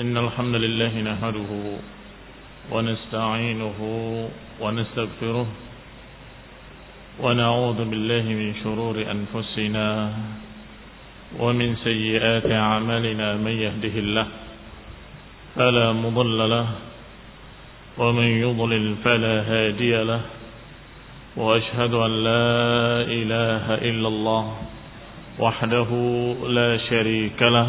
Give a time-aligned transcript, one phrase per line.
[0.00, 1.52] إن الحمد لله نحمده
[2.72, 3.78] ونستعينه
[4.60, 5.46] ونستغفره
[7.20, 9.86] ونعوذ بالله من شرور أنفسنا
[11.40, 14.26] ومن سيئات أعمالنا من يهده الله
[15.56, 16.66] فلا مضل له
[17.98, 20.20] ومن يضلل فلا هادي له
[21.36, 22.48] وأشهد أن لا
[23.18, 24.44] إله إلا الله
[25.38, 25.90] وحده
[26.48, 27.68] لا شريك له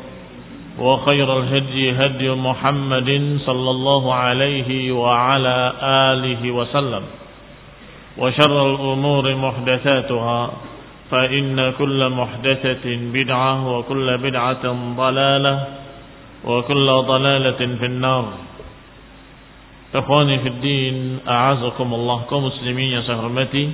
[0.79, 3.09] وخير الهدي هدي محمد
[3.45, 7.03] صلى الله عليه وعلى آله وسلم
[8.17, 10.51] وشر الأمور محدثاتها
[11.11, 14.65] فإن كل محدثة بدعة وكل بدعة
[14.97, 15.67] ضلالة
[16.45, 18.25] وكل ضلالة في النار
[19.95, 23.65] إخواني في الدين أعزكم الله كمسلمين يا سهرمتي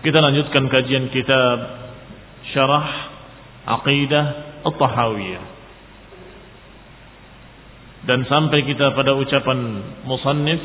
[0.00, 1.60] Kita lanjutkan kajian kitab
[2.56, 2.88] Syarah
[3.68, 4.26] Aqidah
[4.64, 5.59] At-Tahawiyah.
[8.06, 9.58] Dan sampai kita pada ucapan
[10.08, 10.60] musannif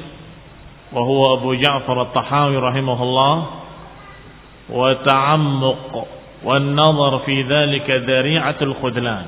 [0.96, 3.36] wa huwa Abu Ja'far At-Tahawi rahimahullah
[4.72, 5.92] wa ta'ammuq
[6.46, 9.28] wa an-nazar fi dhalika dari'atul khudlan.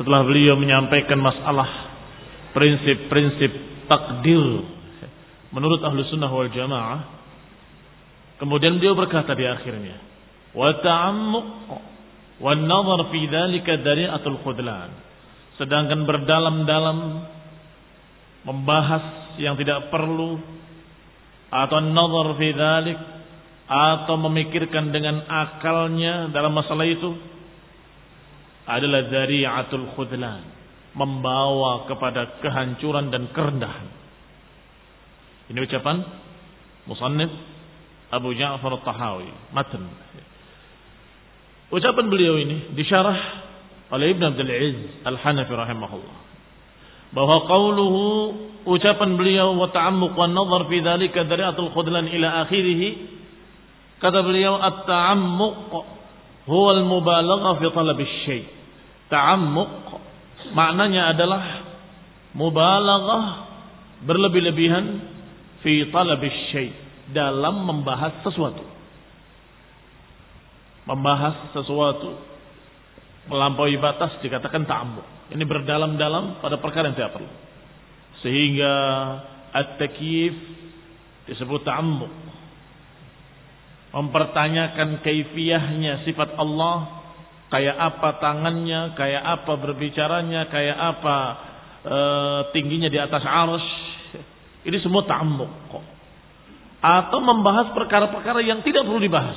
[0.00, 1.68] Setelah beliau menyampaikan masalah
[2.56, 3.52] prinsip-prinsip
[3.86, 4.64] takdir
[5.52, 7.20] menurut ahlu sunnah wal jamaah
[8.40, 10.00] Kemudian beliau berkata di akhirnya,
[10.56, 11.46] "Wa ta'ammuq
[12.40, 14.88] wa nazar fi dzalika dari'atul khudlan."
[15.60, 16.98] Sedangkan berdalam-dalam
[18.48, 20.40] membahas yang tidak perlu
[21.52, 22.98] atau nazar fi dzalik
[23.68, 27.12] atau memikirkan dengan akalnya dalam masalah itu
[28.64, 30.48] adalah dari'atul khudlan,
[30.96, 33.88] membawa kepada kehancuran dan kerendahan.
[35.52, 36.00] Ini ucapan
[36.88, 37.28] musannif
[38.08, 39.92] Abu Ja'far At-Tahawi, matan.
[41.68, 43.49] Ucapan beliau ini disyarah
[43.90, 46.18] oleh Ibn Abdul Aziz Al-Hanafi rahimahullah.
[47.10, 48.02] Bahwa qauluhu
[48.70, 53.10] ucapan beliau wa ta'ammuq wa nazar fi dhalika dari'atul khudlan ila akhirih
[53.98, 55.70] kata beliau at-ta'ammuq
[56.46, 58.42] huwa al-mubalagha fi talab asy-syai.
[59.10, 59.82] Ta'ammuq
[60.54, 61.42] maknanya adalah
[62.38, 63.24] mubalaghah
[64.06, 64.86] berlebih-lebihan
[65.66, 66.70] fi talab asy-syai
[67.10, 68.62] dalam membahas sesuatu.
[70.86, 72.29] Membahas sesuatu
[73.28, 75.32] melampaui batas dikatakan ta'ammuk.
[75.34, 77.30] Ini berdalam-dalam pada perkara yang tidak perlu.
[78.24, 78.74] Sehingga
[79.52, 80.34] at-takyif
[81.28, 82.12] disebut ta'ammuk.
[83.90, 87.02] Mempertanyakan kaifiyahnya sifat Allah,
[87.50, 91.16] kayak apa tangannya, kayak apa berbicaranya, kayak apa
[91.82, 91.98] e,
[92.54, 93.66] tingginya di atas arus.
[94.62, 96.00] Ini semua ta'ammuk kok
[96.80, 99.36] atau membahas perkara-perkara yang tidak perlu dibahas.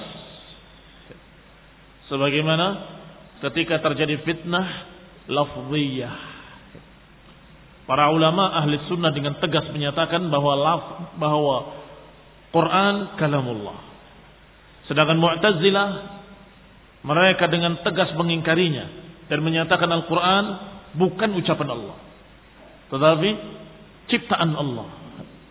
[2.07, 2.65] Sebagaimana
[3.49, 4.67] ketika terjadi fitnah
[5.27, 6.31] lafziyah.
[7.83, 10.83] Para ulama ahli sunnah dengan tegas menyatakan bahwa laf,
[11.19, 11.57] bahwa
[12.55, 13.75] Quran kalamullah.
[14.87, 15.89] Sedangkan Mu'tazilah
[17.03, 18.87] mereka dengan tegas mengingkarinya
[19.27, 20.45] dan menyatakan Al-Quran
[20.95, 21.97] bukan ucapan Allah.
[22.87, 23.29] Tetapi
[24.07, 24.87] ciptaan Allah,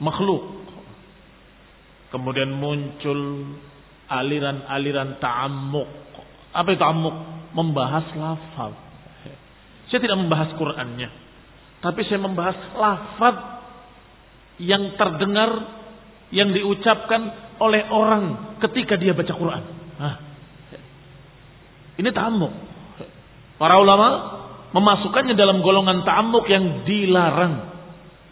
[0.00, 0.64] makhluk.
[2.08, 3.20] Kemudian muncul
[4.08, 5.88] aliran-aliran ta'ammuk.
[6.56, 7.41] Apa itu ta'ammuk?
[7.52, 8.74] Membahas lafaz.
[9.92, 11.08] Saya tidak membahas Qur'annya.
[11.84, 13.36] Tapi saya membahas lafaz
[14.62, 15.50] yang terdengar,
[16.32, 19.64] yang diucapkan oleh orang ketika dia baca Quran.
[22.00, 22.52] Ini ta'amuk.
[23.60, 24.08] Para ulama
[24.72, 27.70] memasukkannya dalam golongan ta'amuk yang dilarang.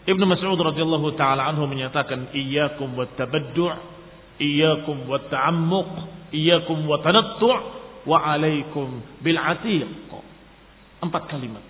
[0.08, 3.76] Ibnu Mas'ud radhiyallahu taala anhu menyatakan iyyakum wat tabaddu'
[4.40, 5.90] iyyakum wat ta'ammuq
[6.32, 9.88] iyyakum wat tanattu' wa alaikum bil atiq.
[11.00, 11.64] Empat kalimat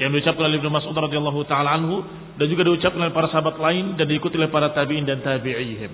[0.00, 2.00] yang diucapkan oleh Ibnu Mas'ud radhiyallahu taala anhu
[2.40, 5.92] dan juga diucapkan oleh para sahabat lain dan diikuti oleh para tabi'in dan tabi'ihim.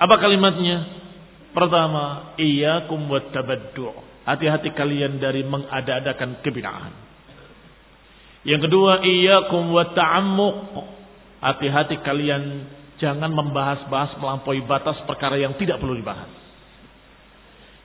[0.00, 1.04] Apa kalimatnya?
[1.52, 4.04] Pertama, iyyakum wat tabaddu'.
[4.28, 6.94] Hati-hati kalian dari mengada-adakan kebid'ahan.
[8.48, 10.72] Yang kedua, iyyakum wat ta'ammuq.
[11.40, 12.64] Hati-hati kalian
[12.96, 16.45] jangan membahas-bahas melampaui batas perkara yang tidak perlu dibahas.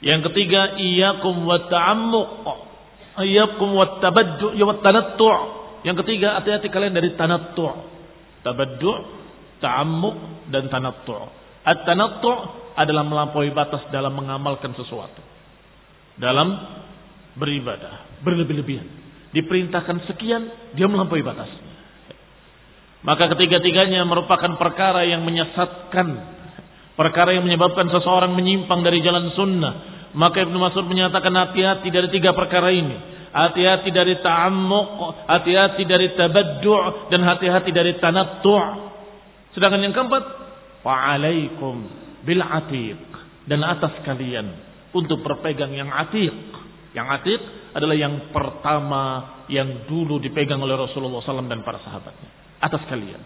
[0.02, 2.46] Yang ketiga, iyyakum wat ta'ammuq
[3.22, 5.38] ayyakum wat tabaddu ya wat tanattu'
[5.86, 7.76] yang ketiga hati-hati kalian dari tanattu'
[8.42, 8.92] tabaddu
[9.62, 11.30] ta'ammuq dan tanattu'
[11.62, 12.38] at-tanattu'
[12.82, 15.22] adalah melampaui batas dalam mengamalkan sesuatu.
[16.18, 16.50] Dalam
[17.38, 18.88] beribadah berlebih-lebihan.
[19.32, 21.48] Diperintahkan sekian dia melampaui batas
[23.02, 26.08] maka ketiga-tiganya merupakan perkara yang menyesatkan
[26.96, 32.36] perkara yang menyebabkan seseorang menyimpang dari jalan sunnah maka Ibnu Mas'ud menyatakan hati-hati dari tiga
[32.36, 33.24] perkara ini.
[33.32, 38.92] Hati-hati dari ta'ammuq, hati-hati dari tabaddu' dan hati-hati dari tanattu'.
[39.56, 40.24] Sedangkan yang keempat,
[40.84, 41.76] wa'alaikum
[42.28, 43.00] bil atiq
[43.48, 44.52] dan atas kalian
[44.92, 46.36] untuk berpegang yang atiq.
[46.92, 47.42] Yang atiq
[47.72, 49.04] adalah yang pertama
[49.48, 52.60] yang dulu dipegang oleh Rasulullah SAW dan para sahabatnya.
[52.60, 53.24] Atas kalian.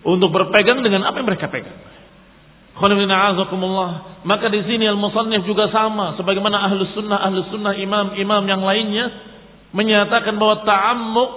[0.00, 1.76] Untuk berpegang dengan apa yang mereka pegang.
[2.80, 6.16] Maka di sini al-musannif juga sama.
[6.16, 9.06] Sebagaimana ahlu sunnah, ahlu sunnah, imam-imam yang lainnya.
[9.76, 11.32] Menyatakan bahwa ta'ammuk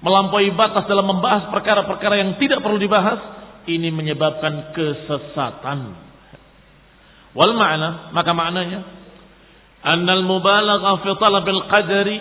[0.00, 3.18] melampaui batas dalam membahas perkara-perkara yang tidak perlu dibahas.
[3.66, 5.78] Ini menyebabkan kesesatan.
[7.36, 8.80] Wal ma'na, maka maknanya.
[9.84, 12.18] Annal mubalagha fi talabil qadari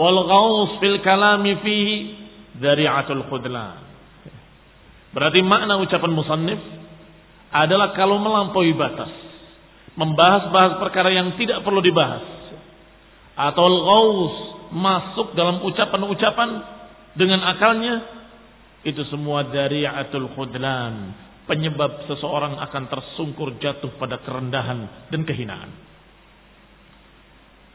[0.00, 1.96] wal ghaus fil kalami fihi
[2.56, 3.80] dari'atul khudlan.
[5.10, 6.79] Berarti makna ucapan musannif
[7.50, 9.10] adalah kalau melampaui batas.
[9.98, 12.22] Membahas-bahas perkara yang tidak perlu dibahas.
[13.34, 14.34] Atau ghaus
[14.70, 16.50] masuk dalam ucapan-ucapan
[17.18, 18.06] dengan akalnya.
[18.86, 21.28] Itu semua dari atul khudlan.
[21.44, 25.70] Penyebab seseorang akan tersungkur jatuh pada kerendahan dan kehinaan.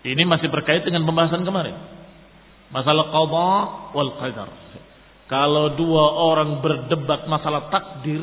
[0.06, 1.76] Ini masih berkait dengan pembahasan kemarin.
[2.72, 3.52] Masalah qadha
[3.92, 4.50] wal qadar.
[5.26, 8.22] Kalau dua orang berdebat masalah takdir,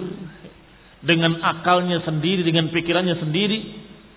[1.02, 3.58] dengan akalnya sendiri, dengan pikirannya sendiri,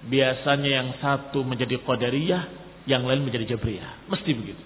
[0.05, 2.43] biasanya yang satu menjadi qadariyah,
[2.85, 4.05] yang lain menjadi jabriyah.
[4.09, 4.63] Mesti begitu.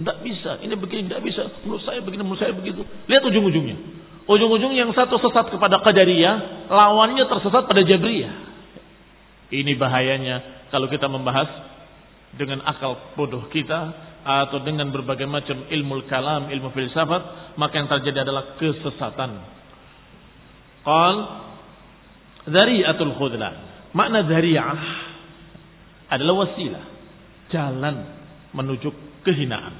[0.00, 1.42] Tidak bisa, ini begini, tidak bisa.
[1.66, 2.86] Menurut saya begini, menurut saya begitu.
[3.10, 3.76] Lihat ujung-ujungnya.
[4.30, 8.32] Ujung-ujung yang satu sesat kepada qadariyah, lawannya tersesat pada jabriyah.
[9.50, 11.50] Ini bahayanya kalau kita membahas
[12.38, 13.90] dengan akal bodoh kita
[14.22, 19.59] atau dengan berbagai macam ilmu kalam, ilmu filsafat, maka yang terjadi adalah kesesatan
[20.84, 21.40] Qal
[22.48, 23.54] Dhari'atul khudlan.
[23.92, 24.80] Makna dhari'ah
[26.08, 26.84] adalah wasilah.
[27.50, 27.96] Jalan
[28.56, 28.88] menuju
[29.26, 29.74] kehinaan.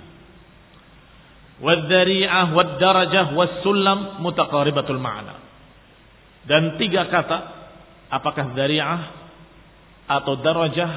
[1.61, 5.41] Wadhari'ah wad-darajah was-sulam mutaqaribatul ma'na.
[6.49, 7.39] Dan tiga kata,
[8.11, 9.01] apakah dhari'ah
[10.11, 10.93] atau darajah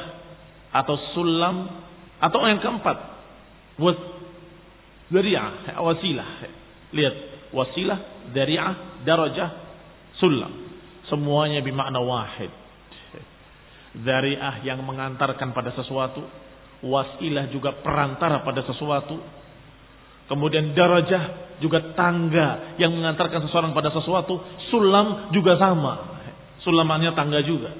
[0.73, 1.69] atau sulam
[2.17, 2.97] atau yang keempat,
[3.77, 3.99] was
[5.13, 6.27] dhari'ah, wasilah.
[6.95, 7.15] Lihat,
[7.53, 7.99] wasilah,
[8.33, 9.62] dhari'ah, darajah,
[10.17, 10.51] sulam.
[11.09, 12.51] Semuanya bermakna wahid.
[13.93, 16.25] Dariah yang mengantarkan pada sesuatu.
[16.83, 19.21] Wasilah juga perantara pada sesuatu.
[20.27, 24.41] Kemudian darajah juga tangga yang mengantarkan seseorang pada sesuatu.
[24.73, 26.17] Sulam juga sama.
[26.63, 27.71] Sulamannya tangga juga.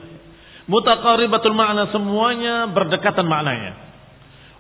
[0.68, 3.74] Mutaqaribatul makna semuanya berdekatan maknanya.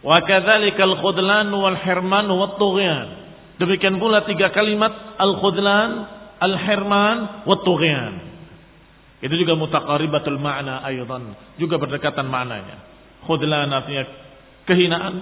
[0.03, 3.07] Wa kadzalikal khudlan wal hirman wat tughyan.
[3.55, 5.89] Demikian pula tiga kalimat al-khudlan,
[6.43, 8.13] al-hirman wa tughyan.
[9.23, 12.83] Itu juga mutaqaribatul ma'na aydan, juga berdekatan maknanya.
[13.23, 14.03] Khudlan artinya
[14.67, 15.15] kehinaan,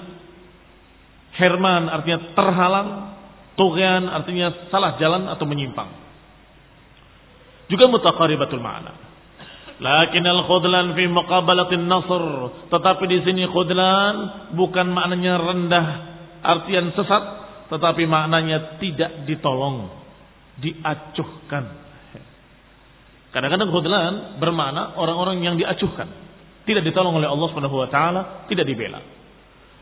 [1.38, 2.90] hirman artinya terhalang,
[3.54, 5.94] tughyan artinya salah jalan atau menyimpang.
[7.70, 9.14] Juga mutaqaribatul ma'na.
[9.82, 12.26] Lakin al-khudlan fi muqabalatin nasr.
[12.74, 15.88] Tetapi di sini khudlan bukan maknanya rendah,
[16.42, 17.24] artian sesat,
[17.70, 20.01] tetapi maknanya tidak ditolong
[20.62, 21.66] diacuhkan.
[23.32, 26.08] Kadang-kadang khudlan bermakna orang-orang yang diacuhkan.
[26.68, 29.02] Tidak ditolong oleh Allah Subhanahu wa taala, tidak dibela.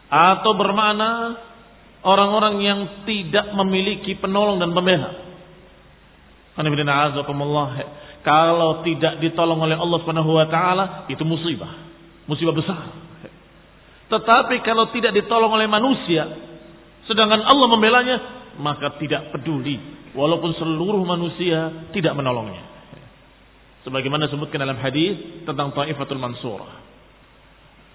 [0.10, 1.38] Atau bermakna
[2.06, 5.28] orang-orang yang tidak memiliki penolong dan pembela.
[8.20, 11.74] Kalau tidak ditolong oleh Allah Subhanahu wa taala itu musibah.
[12.30, 12.86] Musibah besar.
[14.10, 16.26] Tetapi kalau tidak ditolong oleh manusia
[17.10, 18.18] sedangkan Allah membelanya
[18.62, 22.66] maka tidak peduli walaupun seluruh manusia tidak menolongnya.
[23.88, 26.90] Sebagaimana disebutkan dalam hadis tentang Taifatul Mansurah.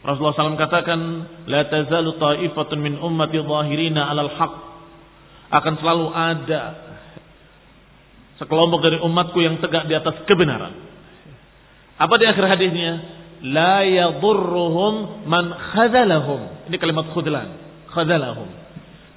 [0.05, 1.01] Rasulullah SAW katakan,
[1.49, 4.55] La tazalu ta'ifatun min ummati zahirina alal haq.
[5.49, 6.63] Akan selalu ada
[8.37, 10.77] sekelompok dari umatku yang tegak di atas kebenaran.
[11.97, 12.93] Apa di akhir hadisnya?
[13.45, 16.69] La yadurruhum man khadalahum.
[16.69, 17.49] Ini kalimat khudlan.
[17.93, 18.49] Khadalahum.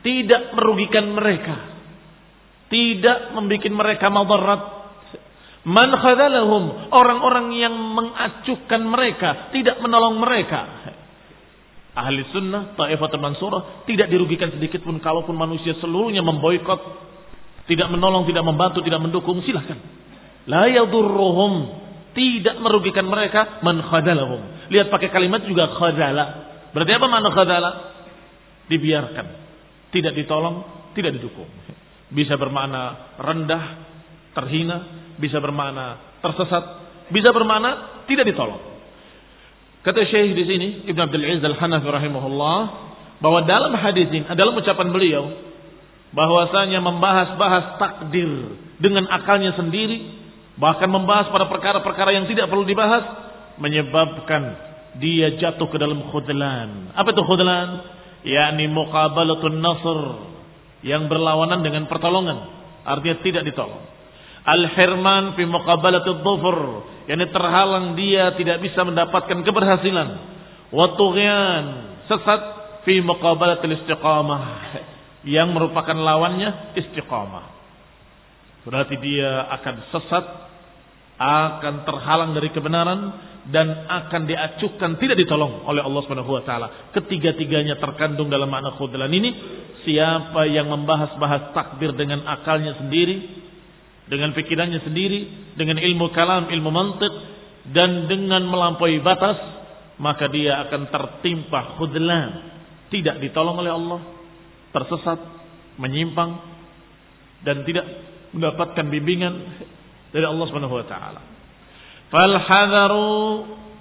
[0.04, 1.77] Tidak merugikan mereka.
[2.68, 4.78] Tidak membuat mereka madarat
[5.68, 10.64] Man khadalahum, orang-orang yang mengacuhkan mereka, tidak menolong mereka.
[11.92, 16.80] Ahli sunnah, ta'ifatul mansurah, tidak dirugikan sedikit pun kalaupun manusia seluruhnya memboikot,
[17.68, 19.76] tidak menolong, tidak membantu, tidak mendukung, silahkan.
[20.48, 21.54] La yadurruhum,
[22.16, 24.72] tidak merugikan mereka, man khadalahum.
[24.72, 26.26] Lihat pakai kalimat juga khadala.
[26.72, 27.72] Berarti apa mana khadala?
[28.72, 29.26] Dibiarkan.
[29.92, 30.64] Tidak ditolong,
[30.96, 31.52] tidak didukung.
[32.08, 33.64] Bisa bermakna rendah,
[34.32, 34.78] terhina,
[35.20, 36.64] bisa bermakna tersesat,
[37.12, 38.62] bisa bermakna tidak ditolong.
[39.84, 42.60] Kata Syekh di sini Ibn Abdul Aziz Al-Hanafi rahimahullah
[43.24, 45.24] bahwa dalam hadis ini adalah ucapan beliau
[46.12, 48.30] bahwasanya membahas-bahas takdir
[48.80, 50.28] dengan akalnya sendiri
[50.60, 53.04] bahkan membahas pada perkara-perkara yang tidak perlu dibahas
[53.62, 56.92] menyebabkan dia jatuh ke dalam khudlan.
[56.98, 57.98] Apa itu khudlan?
[58.28, 60.00] yakni muqabalatun nasr
[60.86, 62.38] yang berlawanan dengan pertolongan.
[62.86, 63.84] Artinya tidak ditolong.
[64.48, 66.58] Al-hirman fi muqabalatul dhufur.
[67.08, 70.10] Terhalang dia tidak bisa mendapatkan keberhasilan.
[70.72, 70.88] Wa.
[72.08, 72.42] Sesat
[72.88, 74.44] fi istiqamah.
[75.28, 77.46] Yang merupakan lawannya istiqamah.
[78.64, 80.26] Berarti dia akan sesat.
[81.18, 83.34] Akan terhalang dari kebenaran.
[83.48, 86.92] Dan akan diacuhkan tidak ditolong oleh Allah Subhanahu wa taala.
[86.92, 89.32] Ketiga-tiganya terkandung dalam makna khudlan ini.
[89.88, 93.24] Siapa yang membahas-bahas takdir dengan akalnya sendiri,
[94.12, 95.20] dengan pikirannya sendiri,
[95.56, 97.14] dengan ilmu kalam, ilmu mantik,
[97.72, 99.40] dan dengan melampaui batas,
[100.00, 102.30] maka dia akan tertimpa khudlan,
[102.92, 104.02] tidak ditolong oleh Allah,
[104.72, 105.20] tersesat,
[105.80, 106.32] menyimpang,
[107.44, 107.86] dan tidak
[108.36, 109.34] mendapatkan bimbingan
[110.18, 111.22] dari Allah Subhanahu wa taala.
[112.10, 113.06] Fal hadaru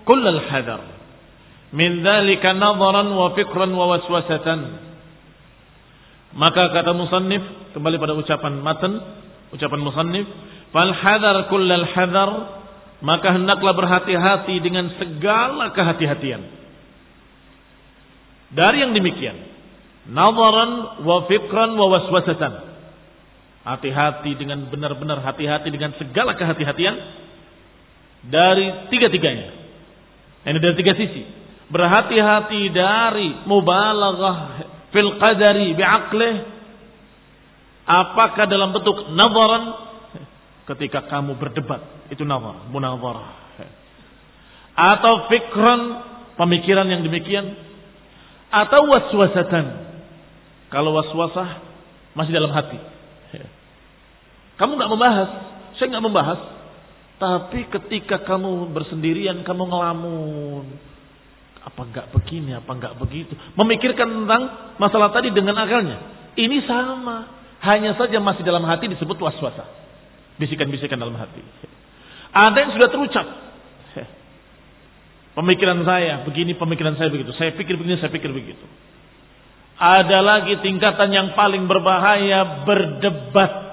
[0.05, 0.85] kullal hadar
[1.73, 4.85] min dzalika nadharan wa fikran wa waswasatan.
[6.37, 7.41] Maka kata musannif
[7.73, 8.93] kembali pada ucapan matan
[9.55, 10.27] Ucapan musannif,
[10.75, 12.31] "Fal hadar kullal hadar"
[13.05, 16.43] maka hendaklah berhati-hati dengan segala kehati-hatian.
[18.57, 19.37] Dari yang demikian,
[20.09, 22.53] nazaran wa fikran wa waswasatan.
[23.67, 26.95] Hati-hati dengan benar-benar hati-hati dengan segala kehati-hatian
[28.31, 29.49] dari tiga-tiganya.
[30.47, 31.27] Ini dari tiga sisi.
[31.67, 34.39] Berhati-hati dari mubalaghah
[34.95, 36.57] fil qadari bi'aqlih
[37.87, 39.79] Apakah dalam bentuk nazaran
[40.75, 43.47] ketika kamu berdebat itu nazar, munazarah.
[44.75, 45.81] Atau fikran
[46.35, 47.47] pemikiran yang demikian
[48.51, 49.87] atau waswasatan.
[50.67, 51.63] Kalau waswasah
[52.19, 52.75] masih dalam hati.
[54.57, 55.31] Kamu nggak membahas,
[55.77, 56.41] saya nggak membahas.
[57.17, 60.65] Tapi ketika kamu bersendirian, kamu ngelamun.
[61.65, 63.33] Apa nggak begini, apa nggak begitu.
[63.57, 64.43] Memikirkan tentang
[64.77, 66.31] masalah tadi dengan akalnya.
[66.37, 67.37] Ini sama.
[67.65, 69.65] Hanya saja masih dalam hati disebut waswasa.
[70.37, 71.41] Bisikan-bisikan dalam hati.
[72.37, 73.27] Ada yang sudah terucap.
[75.37, 77.29] Pemikiran saya begini, pemikiran saya begitu.
[77.37, 78.65] Saya pikir begini, saya pikir begitu.
[79.77, 83.66] Ada lagi tingkatan yang paling berbahaya berdebat.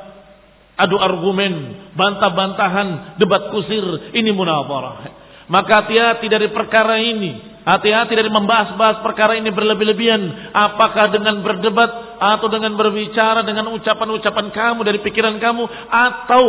[0.83, 1.53] Adu argumen,
[1.95, 4.11] bantah-bantahan, debat kusir.
[4.11, 5.23] Ini munawarah.
[5.47, 7.55] Maka hati-hati dari perkara ini.
[7.63, 10.51] Hati-hati dari membahas-bahas perkara ini berlebih-lebihan.
[10.51, 16.43] Apakah dengan berdebat atau dengan berbicara dengan ucapan-ucapan kamu dari pikiran kamu atau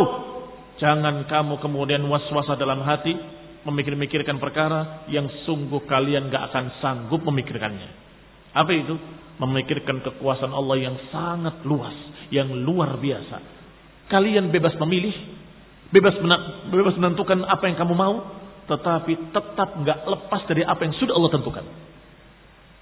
[0.75, 3.15] jangan kamu kemudian was-wasa dalam hati
[3.63, 7.89] memikir-mikirkan perkara yang sungguh kalian gak akan sanggup memikirkannya.
[8.51, 8.95] Apa itu?
[9.35, 11.95] Memikirkan kekuasaan Allah yang sangat luas,
[12.31, 13.54] yang luar biasa.
[14.05, 15.13] Kalian bebas memilih,
[15.89, 18.15] bebas menentukan apa yang kamu mau,
[18.65, 21.65] tetapi tetap nggak lepas dari apa yang sudah Allah tentukan.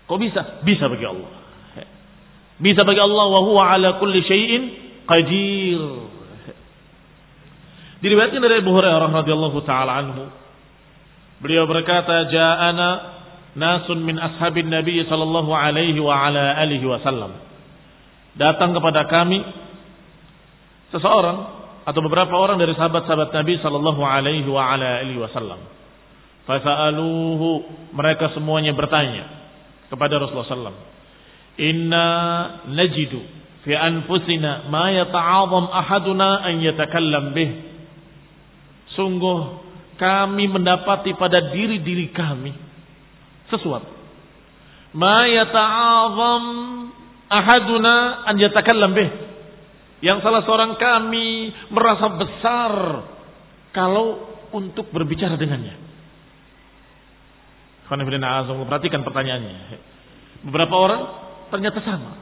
[0.07, 0.41] Kok bisa?
[0.67, 1.31] Bisa bagi Allah.
[2.59, 4.63] Bisa bagi Allah wa huwa ala kulli syai'in
[5.07, 5.81] qadir.
[8.03, 10.27] Diriwayatkan dari Abu Hurairah radhiyallahu taala anhu.
[11.39, 12.89] Beliau berkata, "Ja'ana
[13.55, 17.35] nasun min ashabin Nabi sallallahu alaihi wa ala alihi wasallam."
[18.35, 19.39] Datang kepada kami
[20.93, 21.37] seseorang
[21.83, 25.59] atau beberapa orang dari sahabat-sahabat Nabi sallallahu alaihi wa ala alihi wasallam.
[26.45, 27.49] Fasa'aluhu
[27.95, 29.25] mereka semuanya bertanya
[29.89, 30.77] kepada Rasulullah sallam.
[31.59, 32.07] Inna
[32.71, 33.19] najidu
[33.67, 37.51] fi anfusina ma yata'azam ahaduna an yatakallam bih.
[38.93, 39.39] Sungguh
[39.97, 42.53] kami mendapati pada diri-diri kami
[43.51, 43.91] sesuatu.
[44.95, 46.43] Ma yata'azam
[47.27, 49.32] ahaduna an yatakallam bih.
[50.03, 52.73] Yang salah seorang kami merasa besar
[53.71, 55.79] kalau untuk berbicara dengannya.
[57.87, 59.57] Perhatikan pertanyaannya.
[60.43, 61.01] Beberapa orang
[61.55, 62.19] ternyata sama.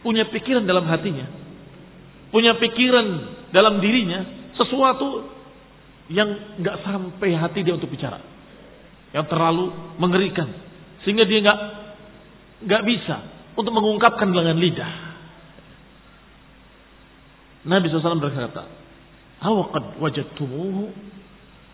[0.00, 1.28] Punya pikiran dalam hatinya.
[2.32, 3.06] Punya pikiran
[3.52, 4.24] dalam dirinya.
[4.56, 5.28] Sesuatu
[6.08, 8.16] yang nggak sampai hati dia untuk bicara.
[9.12, 9.68] Yang terlalu
[10.00, 10.48] mengerikan.
[11.04, 11.58] Sehingga dia nggak
[12.64, 13.16] nggak bisa
[13.60, 15.09] untuk mengungkapkan dengan lidah.
[17.64, 18.64] Nabi SAW berkata,
[19.40, 20.92] Awaqad wajadtumuhu?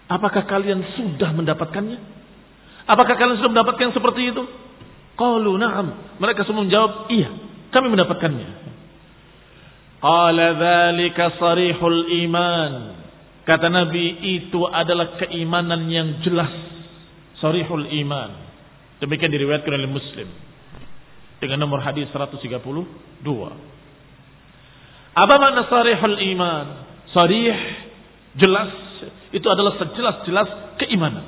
[0.06, 1.98] Apakah kalian sudah mendapatkannya?
[2.86, 4.42] Apakah kalian sudah mendapatkan seperti itu?
[5.18, 6.18] Qalu na'am.
[6.22, 7.30] Mereka semua menjawab, iya,
[7.74, 8.48] kami mendapatkannya.
[9.98, 10.46] Qala
[11.42, 12.72] sarihul iman.
[13.46, 16.50] Kata Nabi itu adalah keimanan yang jelas.
[17.42, 18.30] Sarihul iman.
[19.02, 20.28] Demikian diriwayatkan oleh Muslim
[21.42, 22.62] dengan nomor hadis 132.
[25.16, 26.66] Apa makna sarihul iman?
[27.16, 27.56] Sarih
[28.36, 28.68] jelas
[29.32, 31.24] itu adalah sejelas-jelas keimanan.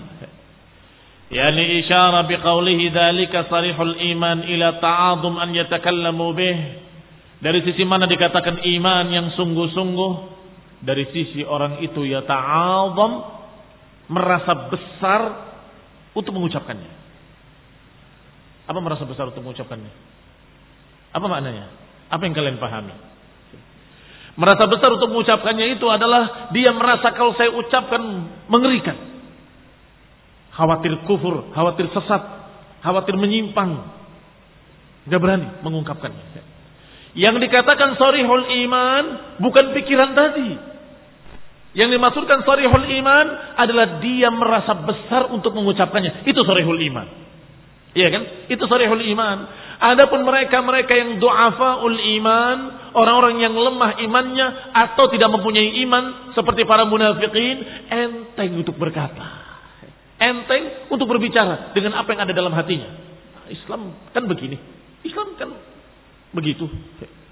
[1.28, 6.56] Yani isyara biqaulihi dzalika sarihul iman ila ta'adum an yatakallamu bih.
[7.40, 10.12] Dari sisi mana dikatakan iman yang sungguh-sungguh?
[10.84, 13.12] Dari sisi orang itu ya ta'adham
[14.12, 15.20] merasa besar
[16.12, 16.92] untuk mengucapkannya.
[18.68, 19.92] Apa merasa besar untuk mengucapkannya?
[21.12, 21.72] Apa maknanya?
[22.12, 22.92] Apa yang kalian pahami?
[24.38, 27.98] Merasa besar untuk mengucapkannya itu adalah dia merasa kalau saya ucapkan
[28.46, 28.94] mengerikan.
[30.54, 32.22] Khawatir kufur, khawatir sesat,
[32.86, 33.98] khawatir menyimpang.
[35.10, 36.46] Tidak berani mengungkapkannya.
[37.18, 39.04] Yang dikatakan sorihul iman
[39.42, 40.54] bukan pikiran tadi.
[41.74, 43.26] Yang dimaksudkan sorihul iman
[43.58, 46.22] adalah dia merasa besar untuk mengucapkannya.
[46.30, 47.06] Itu sorihul iman.
[47.90, 48.22] Iya kan?
[48.46, 49.36] Itu sarihul iman.
[49.78, 52.56] Adapun mereka-mereka yang du'afaul iman,
[52.98, 59.46] orang-orang yang lemah imannya atau tidak mempunyai iman seperti para munafikin, enteng untuk berkata.
[60.18, 62.90] Enteng untuk berbicara dengan apa yang ada dalam hatinya.
[63.54, 64.58] Islam kan begini.
[65.06, 65.54] Islam kan
[66.34, 66.66] begitu.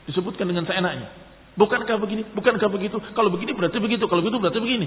[0.06, 1.10] Disebutkan dengan seenaknya.
[1.58, 2.30] Bukankah begini?
[2.30, 3.02] Bukankah begitu?
[3.10, 4.06] Kalau begini berarti begitu.
[4.06, 4.86] Kalau begitu berarti begini.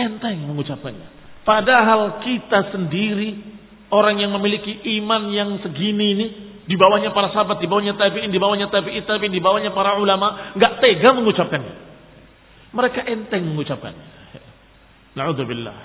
[0.00, 1.22] Enteng mengucapkannya.
[1.44, 3.54] Padahal kita sendiri
[3.94, 6.26] Orang yang memiliki iman yang segini ini,
[6.64, 10.56] di bawahnya para sahabat, di bawahnya tabi'in, di bawahnya tabi'in, tabi'in, di bawahnya para ulama,
[10.56, 11.74] nggak tega mengucapkannya.
[12.72, 14.06] Mereka enteng mengucapkannya.
[15.14, 15.76] Na'udzubillah.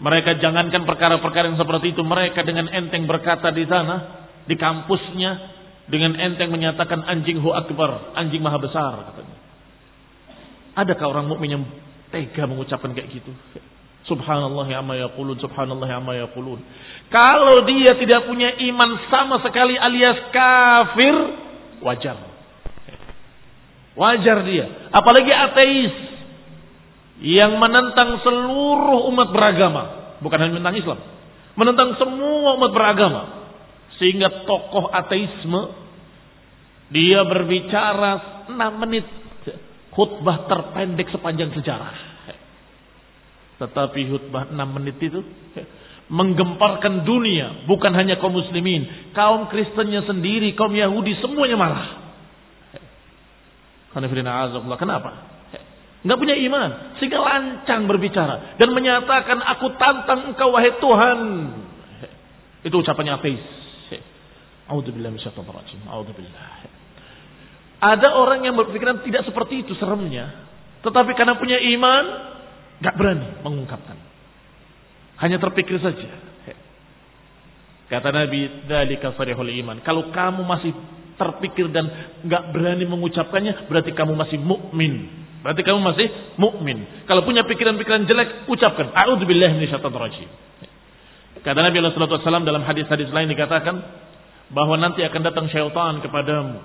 [0.00, 5.30] Mereka jangankan perkara-perkara yang seperti itu, mereka dengan enteng berkata di sana, di kampusnya,
[5.90, 9.36] dengan enteng menyatakan anjing hu akbar, anjing maha besar katanya.
[10.78, 11.64] Adakah orang mukmin yang
[12.14, 13.34] tega mengucapkan kayak gitu?
[14.08, 16.62] Subhanallah ya amma yaqulun, subhanallah ya amma yaqulun.
[17.10, 21.14] Kalau dia tidak punya iman sama sekali alias kafir,
[21.82, 22.16] wajar.
[23.98, 24.66] Wajar dia.
[24.94, 25.94] Apalagi ateis
[27.20, 30.98] yang menentang seluruh umat beragama, bukan hanya menentang Islam,
[31.58, 33.22] menentang semua umat beragama.
[33.98, 35.76] Sehingga tokoh ateisme
[36.94, 38.54] dia berbicara 6
[38.86, 39.04] menit
[39.90, 41.94] khutbah terpendek sepanjang sejarah.
[43.60, 45.20] Tetapi khutbah 6 menit itu
[46.10, 51.88] menggemparkan dunia, bukan hanya kaum muslimin, kaum Kristennya sendiri, kaum Yahudi semuanya marah.
[54.74, 55.10] Kenapa?
[56.00, 61.18] Enggak punya iman, sehingga lancang berbicara dan menyatakan aku tantang engkau wahai Tuhan.
[62.66, 63.44] Itu ucapannya ateis.
[67.80, 70.46] Ada orang yang berpikiran tidak seperti itu seremnya,
[70.82, 72.04] tetapi karena punya iman,
[72.80, 74.09] Gak berani mengungkapkan.
[75.20, 76.08] Hanya terpikir saja.
[77.90, 79.82] Kata Nabi, dalika sarihul iman.
[79.82, 80.72] Kalau kamu masih
[81.18, 81.90] terpikir dan
[82.24, 85.10] gak berani mengucapkannya, berarti kamu masih mukmin.
[85.42, 86.06] Berarti kamu masih
[86.38, 86.86] mukmin.
[87.04, 88.94] Kalau punya pikiran-pikiran jelek, ucapkan.
[88.94, 90.28] A'udzubillahi minasyaitonir rajim.
[91.40, 93.76] Kata Nabi sallallahu alaihi wasallam dalam hadis-hadis lain dikatakan
[94.52, 96.60] bahwa nanti akan datang syaitan kepadamu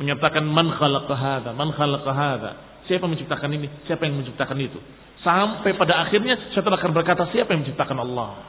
[0.00, 2.50] menyatakan man khalaqa hadza, man khalaqa hadza.
[2.88, 3.68] Siapa menciptakan ini?
[3.84, 4.80] Siapa yang menciptakan itu?
[5.20, 8.40] Sampai pada akhirnya setelah akan berkata siapa yang menciptakan Allah.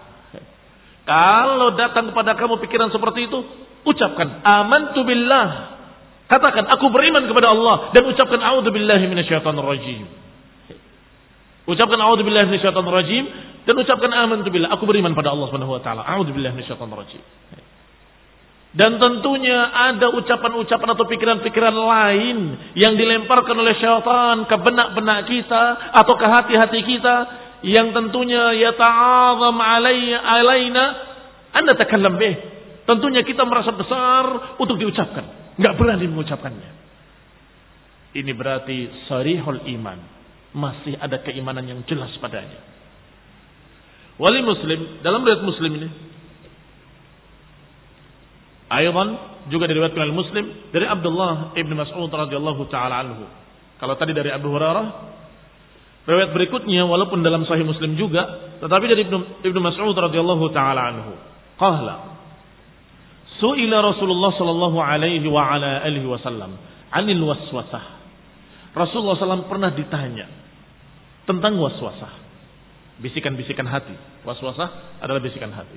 [1.04, 3.40] Kalau datang kepada kamu pikiran seperti itu,
[3.84, 5.78] ucapkan amantu billah.
[6.32, 10.08] Katakan aku beriman kepada Allah dan ucapkan a'udzubillahi minasyaitonir rajim.
[11.68, 13.24] Ucapkan a'udzubillahi minasyaitonir rajim
[13.68, 14.72] dan ucapkan amantu billah.
[14.80, 16.08] Aku beriman pada Allah Subhanahu wa taala.
[16.08, 17.22] A'udzubillahi minasyaitonir rajim.
[18.72, 22.38] Dan tentunya ada ucapan-ucapan atau pikiran-pikiran lain
[22.80, 27.16] yang dilemparkan oleh syaitan ke benak-benak kita atau ke hati-hati kita
[27.68, 31.12] yang tentunya ya ta'azam alaina
[31.52, 32.36] anda takallam bih.
[32.88, 36.72] Tentunya kita merasa besar untuk diucapkan, nggak berani mengucapkannya.
[38.12, 40.00] Ini berarti sarihul iman,
[40.56, 42.60] masih ada keimanan yang jelas padanya.
[44.20, 45.90] Wali muslim dalam riwayat muslim ini
[48.72, 49.08] Aydan
[49.52, 53.28] juga diriwayatkan oleh Muslim dari Abdullah ibn Mas'ud radhiyallahu taala anhu.
[53.84, 54.86] Kalau tadi dari Abu Hurairah,
[56.08, 61.14] riwayat berikutnya walaupun dalam Sahih Muslim juga, tetapi dari Ibnu Ibnu Mas'ud radhiyallahu taala anhu.
[61.60, 61.96] Qala
[63.42, 66.56] Su'ila Rasulullah sallallahu alaihi wa ala alihi wasallam
[66.94, 68.00] 'anil waswasah.
[68.72, 70.30] Rasulullah SAW pernah ditanya
[71.28, 72.22] tentang waswasah.
[73.02, 73.98] Bisikan-bisikan hati.
[74.24, 75.76] Waswasah adalah bisikan hati.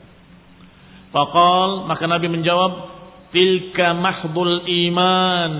[1.14, 2.72] Fakal maka Nabi menjawab,
[3.30, 5.52] tilka mahdul iman.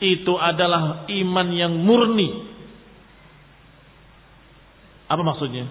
[0.00, 2.48] Itu adalah iman yang murni.
[5.06, 5.68] Apa maksudnya?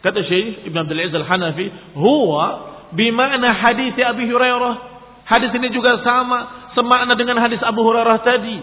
[0.00, 2.46] Kata Syekh Ibn Abdul Aziz Al-Hanafi, huwa
[2.96, 4.74] bimana hadis Abi Hurairah.
[5.28, 8.56] Hadis ini juga sama, semakna dengan hadis Abu Hurairah tadi.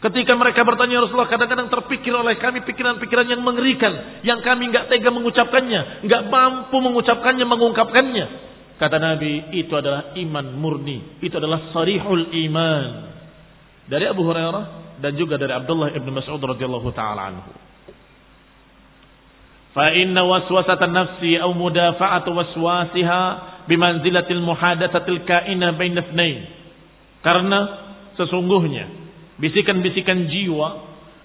[0.00, 5.12] Ketika mereka bertanya Rasulullah, kadang-kadang terpikir oleh kami pikiran-pikiran yang mengerikan, yang kami nggak tega
[5.12, 8.49] mengucapkannya, nggak mampu mengucapkannya, mengungkapkannya.
[8.80, 11.20] Kata Nabi, itu adalah iman murni.
[11.20, 13.12] Itu adalah sarihul iman.
[13.84, 17.52] Dari Abu Hurairah dan juga dari Abdullah ibn Mas'ud radhiyallahu taala anhu.
[19.76, 23.22] Fa inna waswasatan nafsi aw mudafa'atu waswasiha
[23.68, 26.48] bimanzilatil muhadatsatil kaina itsnain.
[27.20, 27.58] Karena
[28.16, 28.88] sesungguhnya
[29.36, 30.68] bisikan-bisikan jiwa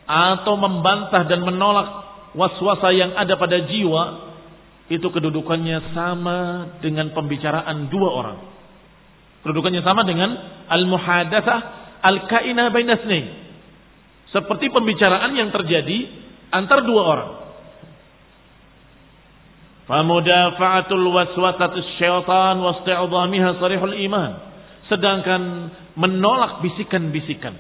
[0.05, 1.87] atau membantah dan menolak
[2.35, 4.34] waswasa yang ada pada jiwa
[4.85, 6.37] itu kedudukannya sama
[6.77, 8.37] dengan pembicaraan dua orang.
[9.41, 10.29] Kedudukannya sama dengan
[10.69, 11.59] al-muhadatsah
[12.05, 13.45] al-kaina bainasnain.
[14.29, 15.97] Seperti pembicaraan yang terjadi
[16.53, 17.31] antar dua orang.
[19.85, 24.31] Famudafa'atul waswasatus syaitan wasti'dhamiha sarihul iman.
[24.85, 25.41] Sedangkan
[25.97, 27.57] menolak bisikan-bisikan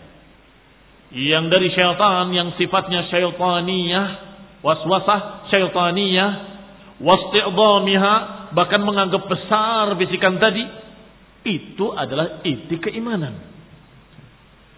[1.13, 4.07] yang dari syaitan yang sifatnya syaitaniyah,
[4.65, 6.54] waswasah syaitaniyah
[6.99, 8.15] wasti'dhamiha
[8.55, 10.63] bahkan menganggap besar bisikan tadi
[11.45, 13.37] itu adalah inti keimanan.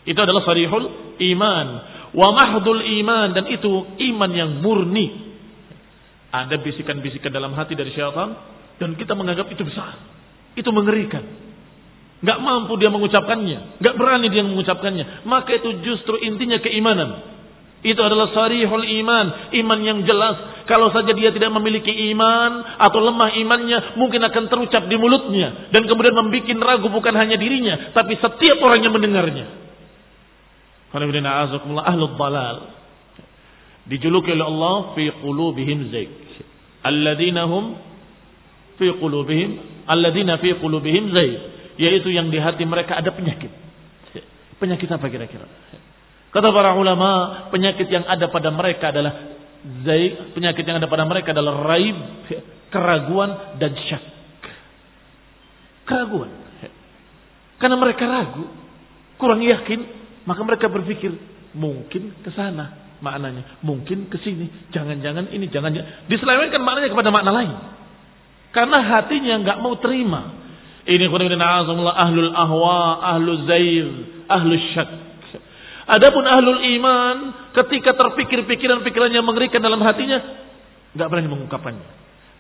[0.08, 1.68] Itu adalah sarihul iman
[2.16, 3.72] wa mahdul iman dan itu
[4.12, 5.28] iman yang murni.
[6.28, 8.36] Ada bisikan-bisikan dalam hati dari syaitan
[8.78, 9.96] dan kita menganggap itu besar.
[10.58, 11.24] Itu mengerikan.
[12.18, 15.24] Gak mampu dia mengucapkannya, gak berani dia mengucapkannya.
[15.30, 17.37] Maka itu justru intinya keimanan.
[17.88, 20.68] Itu adalah sarihul iman, iman yang jelas.
[20.68, 25.88] Kalau saja dia tidak memiliki iman atau lemah imannya, mungkin akan terucap di mulutnya dan
[25.88, 29.48] kemudian membuat ragu bukan hanya dirinya, tapi setiap orang yang mendengarnya.
[30.92, 32.76] ahlul balal.
[33.88, 36.12] Dijuluki oleh Allah fi qulubihim zaik.
[36.84, 37.80] Alladzina hum
[38.76, 39.50] fi qulubihim
[39.88, 41.40] alladzina fi qulubihim zaik,
[41.80, 43.48] yaitu yang di hati mereka ada penyakit.
[44.60, 45.48] Penyakit apa kira-kira?
[46.28, 47.10] Kata para ulama,
[47.50, 49.14] penyakit yang ada pada mereka adalah
[49.88, 51.98] zaik, penyakit yang ada pada mereka adalah raib,
[52.70, 54.04] keraguan dan syak.
[55.88, 56.32] Keraguan.
[57.58, 58.46] Karena mereka ragu,
[59.18, 59.80] kurang yakin,
[60.28, 61.10] maka mereka berpikir
[61.58, 66.10] mungkin ke sana maknanya, mungkin ke sini, jangan-jangan ini, jangan-jangan.
[66.10, 67.54] Diselewengkan maknanya kepada makna lain.
[68.54, 70.22] Karena hatinya nggak mau terima.
[70.88, 72.80] Ini ahlul ahwa,
[73.16, 73.88] ahlul zair,
[74.32, 75.07] ahlul syak.
[75.88, 77.16] Adapun ahlul iman
[77.56, 80.20] ketika terpikir pikiran-pikiran yang mengerikan dalam hatinya
[80.92, 81.88] nggak berani mengungkapkannya.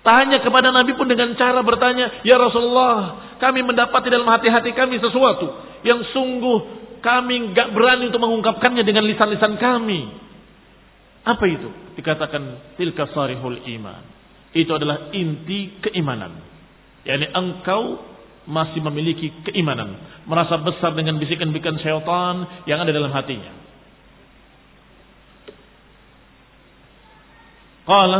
[0.03, 5.51] Tanya kepada Nabi pun dengan cara bertanya, "Ya Rasulullah, kami mendapati dalam hati-hati kami sesuatu
[5.83, 6.59] yang sungguh
[6.99, 10.11] kami nggak berani untuk mengungkapkannya dengan lisan-lisan kami."
[11.27, 11.67] Apa itu?
[11.99, 14.03] Dikatakan tilka sarihul iman.
[14.55, 16.39] Itu adalah inti keimanan.
[17.03, 17.99] Yani engkau
[18.47, 23.53] masih memiliki keimanan, merasa besar dengan bisikan-bisikan syaitan yang ada dalam hatinya.
[27.87, 28.19] Qala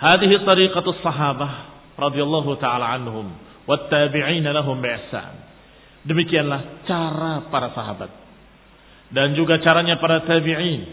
[0.00, 1.52] hadhihi tariqatus sahabah
[1.96, 3.32] radhiyallahu taala anhum
[3.68, 5.48] wattabi'in lahum bi'ihsan.
[6.04, 8.10] Demikianlah cara para sahabat
[9.12, 10.88] dan juga caranya para tabi'in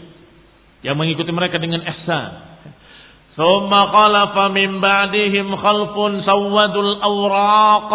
[0.84, 2.47] yang mengikuti mereka dengan ihsan
[3.37, 7.91] ثم خلف من بعدهم خلف سودوا الأوراق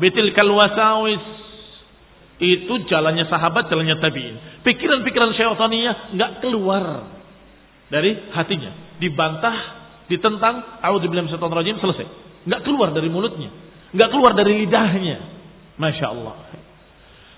[0.00, 1.24] بتلك الوساوس
[2.42, 4.66] itu jalannya sahabat, jalannya tabi'in.
[4.66, 7.06] Pikiran-pikiran syaitaniyah nggak keluar.
[7.92, 8.96] dari hatinya.
[8.96, 9.56] Dibantah,
[10.08, 12.06] ditentang, a'udzubillahi minasyaitonir rajim, selesai.
[12.48, 13.52] Enggak keluar dari mulutnya,
[13.92, 15.44] enggak keluar dari lidahnya.
[15.76, 16.34] Masya Allah.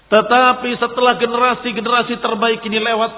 [0.04, 3.12] Tetapi setelah generasi-generasi terbaik ini lewat,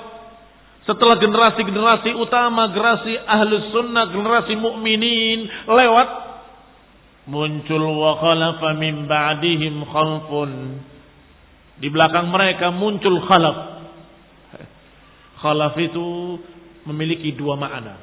[0.82, 6.10] setelah generasi-generasi utama, generasi ahlus sunnah, generasi mukminin lewat,
[7.30, 10.82] muncul wa khalafa min ba'dihim khalfun.
[11.78, 13.58] Di belakang mereka muncul khalaf.
[15.42, 16.38] Khalaf itu
[16.90, 18.02] memiliki dua makna.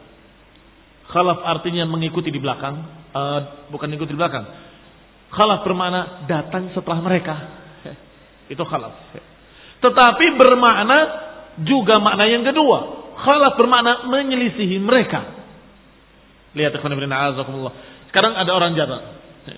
[1.10, 2.74] Khalaf artinya mengikuti di belakang,
[3.10, 3.40] uh,
[3.74, 4.46] bukan mengikuti di belakang.
[5.34, 7.36] Khalaf bermakna datang setelah mereka.
[8.48, 8.94] Itu khalaf.
[9.82, 11.27] Tetapi bermakna
[11.66, 12.78] juga makna yang kedua.
[13.18, 15.38] Khalaf bermakna menyelisihi mereka.
[16.54, 16.74] Lihat
[18.08, 19.02] Sekarang ada orang jalan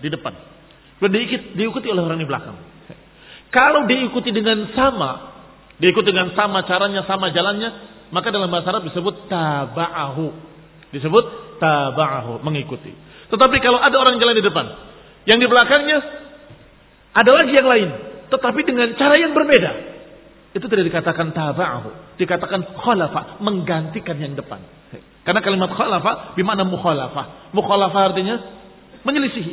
[0.01, 0.33] di depan.
[1.01, 2.57] Diikuti, diikuti oleh orang di belakang.
[3.51, 5.11] Kalau diikuti dengan sama,
[5.81, 7.71] diikuti dengan sama caranya, sama jalannya,
[8.15, 10.29] maka dalam bahasa Arab disebut taba'ahu.
[10.95, 11.25] Disebut
[11.59, 12.93] taba'ahu, mengikuti.
[13.31, 14.67] Tetapi kalau ada orang jalan di depan,
[15.27, 15.99] yang di belakangnya
[17.11, 17.89] ada lagi yang lain,
[18.31, 19.71] tetapi dengan cara yang berbeda.
[20.51, 24.59] Itu tidak dikatakan taba'ahu, dikatakan khalafa, menggantikan yang depan.
[25.23, 27.55] Karena kalimat khalafa bermakna mukhalafah.
[27.55, 28.37] Mukhalafah artinya
[29.07, 29.53] menyelisihi,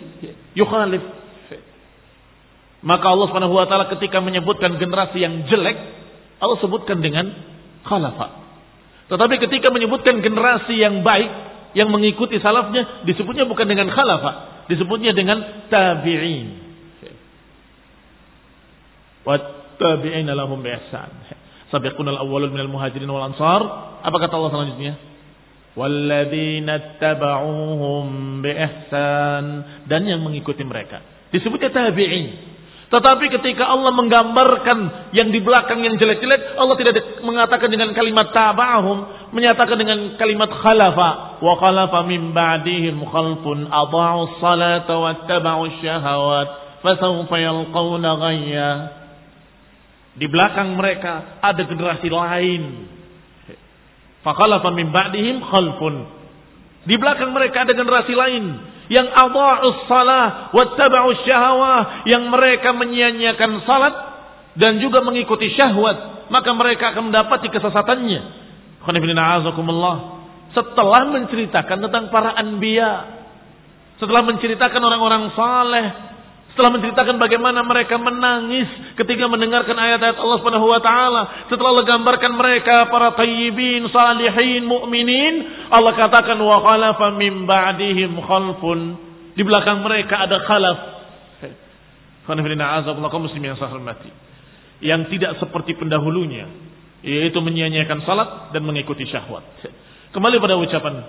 [0.58, 1.06] yukhalif.
[2.82, 5.78] Maka Allah Subhanahu wa taala ketika menyebutkan generasi yang jelek,
[6.42, 7.30] Allah sebutkan dengan
[7.86, 8.48] khalafa.
[9.08, 11.30] Tetapi ketika menyebutkan generasi yang baik,
[11.78, 16.48] yang mengikuti salafnya, disebutnya bukan dengan khalafa, disebutnya dengan tabi'in.
[19.78, 21.10] Tabi'in lahum bi'ihsan.
[21.74, 23.62] Sabiqun al-awwalun minal muhajirin wal ansar.
[24.04, 24.94] Apa kata Allah selanjutnya?
[25.78, 29.44] Walladzina taba'uhum bi'ihsan.
[29.86, 31.02] Dan yang mengikuti mereka.
[31.30, 32.58] Disebutnya tabi'in.
[32.88, 39.30] Tetapi ketika Allah menggambarkan yang di belakang yang jelek-jelek, Allah tidak mengatakan dengan kalimat taba'ahum,
[39.36, 41.44] menyatakan dengan kalimat khalafa.
[41.44, 46.48] Wa khalafa min ba'dihim khalfun adha'u salata wa taba'u syahawat,
[46.80, 48.70] fasawfa yalqawna ghayya.
[50.18, 52.64] Di belakang mereka ada generasi lain.
[54.26, 55.96] Fa khalafa min ba'dihim khalfun.
[56.90, 58.46] Di belakang mereka ada generasi lain
[58.88, 63.96] yang adha'us salah wattaba'us syahawah yang mereka menyia-nyiakan salat
[64.56, 68.22] dan juga mengikuti syahwat maka mereka akan mendapati kesesatannya
[70.56, 72.92] setelah menceritakan tentang para anbiya
[74.00, 75.86] setelah menceritakan orang-orang saleh
[76.58, 78.66] setelah menceritakan bagaimana mereka menangis
[78.98, 81.22] ketika mendengarkan ayat-ayat Allah Subhanahu wa taala,
[81.54, 88.98] setelah menggambarkan mereka para tayyibin, salihin, mukminin, Allah katakan wa khalafa min ba'dihim khalfun.
[89.38, 90.80] Di belakang mereka ada khalaf.
[94.82, 96.50] Yang tidak seperti pendahulunya,
[97.06, 99.46] yaitu menyia-nyiakan salat dan mengikuti syahwat.
[100.10, 101.06] Kembali pada ucapan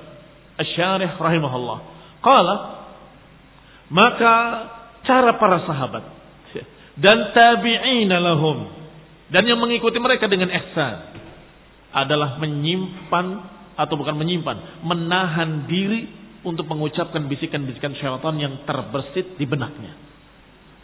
[0.61, 1.79] Asy-Syarih rahimahullah.
[2.21, 2.55] Qala
[3.89, 4.35] maka
[5.07, 6.05] cara para sahabat
[6.99, 8.79] dan tabi'ina lahum
[9.31, 11.21] dan yang mengikuti mereka dengan ihsan
[11.93, 13.27] adalah menyimpan
[13.79, 16.11] atau bukan menyimpan, menahan diri
[16.43, 19.95] untuk mengucapkan bisikan-bisikan syaitan yang terbersit di benaknya.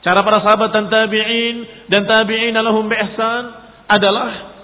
[0.04, 3.44] Cara para sahabat dan tabi'in dan tabi'ina lahum bi ihsan
[3.88, 4.54] adalah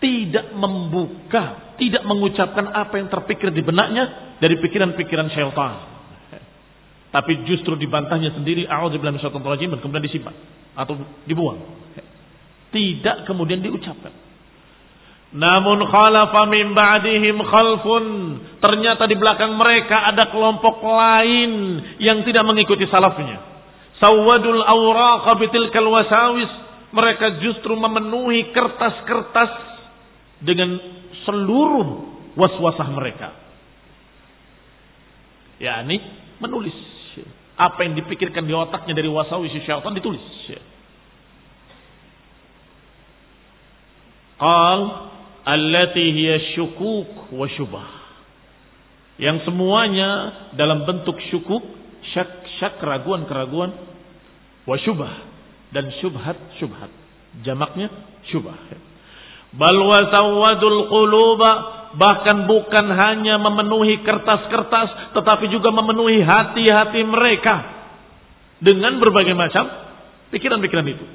[0.00, 5.89] tidak membuka, tidak mengucapkan apa yang terpikir di benaknya dari pikiran-pikiran syaitan.
[7.10, 10.34] Tapi justru dibantahnya sendiri a'udzubillahi minasyaitonir rajim dan kemudian disimpan
[10.78, 10.94] atau
[11.26, 11.58] dibuang.
[12.70, 14.14] Tidak kemudian diucapkan.
[15.30, 18.04] Namun khalafa min ba'dihim khalfun.
[18.62, 23.42] Ternyata di belakang mereka ada kelompok lain yang tidak mengikuti salafnya.
[23.98, 26.50] Sawadul awraqa bitilkal wasawis.
[26.90, 29.50] Mereka justru memenuhi kertas-kertas
[30.42, 30.78] dengan
[31.22, 31.86] seluruh
[32.34, 33.30] waswasah mereka.
[35.62, 36.02] Ya, ini
[36.42, 36.74] menulis
[37.60, 40.24] apa yang dipikirkan di otaknya dari wasawisi syaitan ditulis.
[44.40, 44.80] Qal
[45.44, 47.88] allati hiya syukuk wa syubah.
[49.20, 51.60] Yang semuanya dalam bentuk syukuk,
[52.16, 53.76] syak, syak keraguan-keraguan
[54.64, 55.12] wa syubah
[55.76, 56.88] dan syubhat syubhat.
[57.44, 57.92] Jamaknya
[58.32, 58.56] syubah.
[59.52, 67.56] Bal wasawadul quluba bahkan bukan hanya memenuhi kertas-kertas tetapi juga memenuhi hati-hati mereka.
[68.60, 69.72] Dengan berbagai macam
[70.30, 71.06] pikiran-pikiran itu.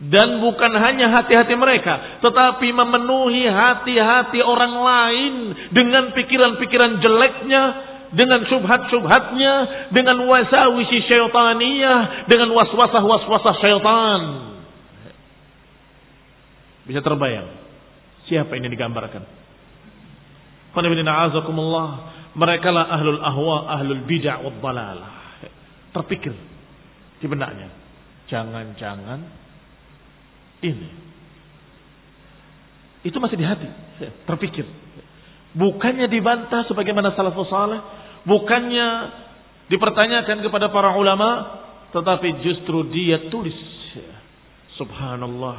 [0.00, 5.34] Dan bukan hanya hati-hati mereka tetapi memenuhi hati-hati orang lain
[5.76, 7.62] dengan pikiran-pikiran jeleknya
[8.10, 9.54] dengan subhat-subhatnya
[9.94, 14.20] dengan wasawisi syaitaniyah dengan waswasah-waswasah syaitan.
[16.88, 17.46] Bisa terbayang
[18.26, 19.39] siapa ini digambarkan
[22.30, 25.12] Mereka lah ahlul ahwa, ahlul bid'ah wa dalalah.
[25.90, 26.34] Terpikir
[27.18, 27.68] di benaknya.
[28.30, 29.20] Jangan-jangan
[30.62, 30.88] ini.
[33.02, 33.68] Itu masih di hati.
[34.28, 34.64] Terpikir.
[35.50, 37.82] Bukannya dibantah sebagaimana salafus saleh,
[38.22, 38.88] bukannya
[39.66, 41.58] dipertanyakan kepada para ulama,
[41.90, 43.56] tetapi justru dia tulis.
[44.78, 45.58] Subhanallah.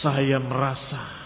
[0.00, 1.19] Saya merasa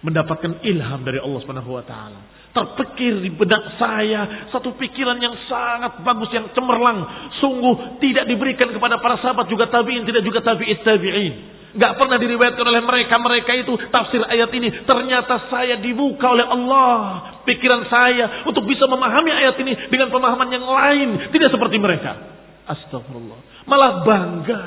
[0.00, 2.20] mendapatkan ilham dari Allah Subhanahu wa taala.
[2.50, 8.98] Terpikir di benak saya satu pikiran yang sangat bagus yang cemerlang, sungguh tidak diberikan kepada
[8.98, 11.34] para sahabat juga tabi'in, tidak juga tabi'it tabi'in.
[11.70, 14.82] Gak pernah diriwayatkan oleh mereka mereka itu tafsir ayat ini.
[14.82, 16.98] Ternyata saya dibuka oleh Allah
[17.46, 22.18] pikiran saya untuk bisa memahami ayat ini dengan pemahaman yang lain, tidak seperti mereka.
[22.66, 23.70] Astagfirullah.
[23.70, 24.62] Malah bangga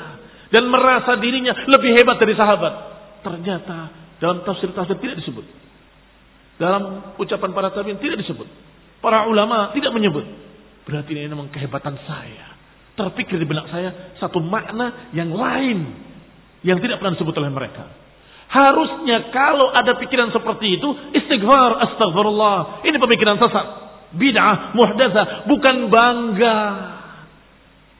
[0.48, 2.72] dan merasa dirinya lebih hebat dari sahabat.
[3.20, 5.46] Ternyata dalam tafsir-tafsir tidak disebut.
[6.54, 8.46] Dalam ucapan para tabiin tidak disebut.
[9.02, 10.22] Para ulama tidak menyebut.
[10.86, 12.54] Berarti ini memang kehebatan saya.
[12.94, 15.78] Terpikir di benak saya satu makna yang lain
[16.62, 17.84] yang tidak pernah disebut oleh mereka.
[18.54, 22.86] Harusnya kalau ada pikiran seperti itu, istighfar, astagfirullah.
[22.86, 23.66] Ini pemikiran sesat.
[24.14, 26.58] Bid'ah, muhdasa, bukan bangga.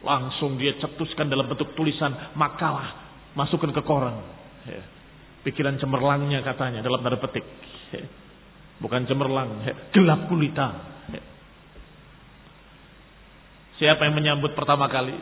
[0.06, 3.02] Langsung dia cetuskan dalam bentuk tulisan makalah.
[3.34, 4.14] Masukkan ke koran.
[4.62, 4.93] Ya.
[5.44, 7.44] Pikiran cemerlangnya katanya dalam tanda petik.
[8.80, 10.68] Bukan cemerlang, gelap gulita.
[13.76, 15.14] Siapa yang menyambut pertama kali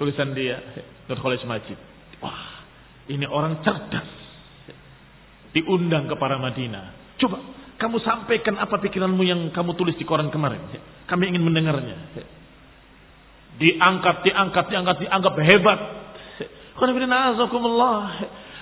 [0.00, 0.56] tulisan dia?
[1.06, 1.78] Nur Khalis Majid.
[2.24, 2.64] Wah,
[3.12, 4.08] ini orang cerdas.
[5.52, 7.16] Diundang ke para Madinah.
[7.20, 7.38] Coba
[7.76, 10.64] kamu sampaikan apa pikiranmu yang kamu tulis di koran kemarin.
[11.04, 11.96] Kami ingin mendengarnya.
[13.60, 15.80] Diangkat, diangkat, diangkat, dianggap hebat.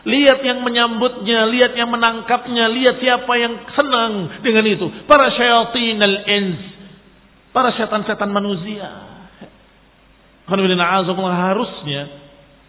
[0.04, 4.84] Lihat yang menyambutnya, lihat yang menangkapnya, lihat siapa yang senang dengan itu.
[5.08, 6.60] Para syaitan al-ins.
[7.56, 8.84] Para setan-setan manusia.
[10.44, 12.02] Harusnya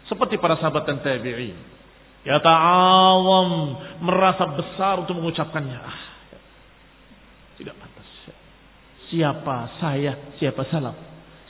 [0.08, 1.56] seperti para sahabat dan tabi'in.
[2.24, 5.76] Ya ta'awam merasa besar untuk mengucapkannya.
[5.76, 6.00] Ah,
[7.60, 8.08] tidak pantas.
[9.12, 10.96] Siapa saya, siapa salam.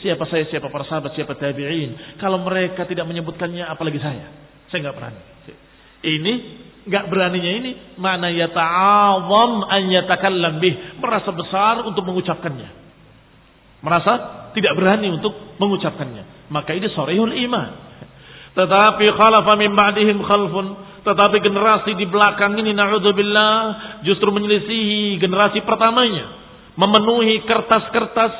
[0.02, 2.18] Siapa saya, siapa para sahabat, siapa tabi'in.
[2.18, 4.28] Kalau mereka tidak menyebutkannya, apalagi saya.
[4.68, 5.22] Saya nggak berani.
[6.04, 6.32] Ini
[6.86, 12.70] nggak beraninya ini mana ya ta'awam an yatakallam bih, merasa besar untuk mengucapkannya.
[13.82, 14.12] Merasa
[14.56, 16.48] tidak berani untuk mengucapkannya.
[16.48, 17.70] Maka ini sorehul iman.
[18.56, 20.66] Tetapi khalafa min ba'dihim khalfun.
[21.04, 23.54] Tetapi generasi di belakang ini na'udzubillah
[24.02, 26.34] justru menyelisihi generasi pertamanya.
[26.74, 28.32] Memenuhi kertas-kertas.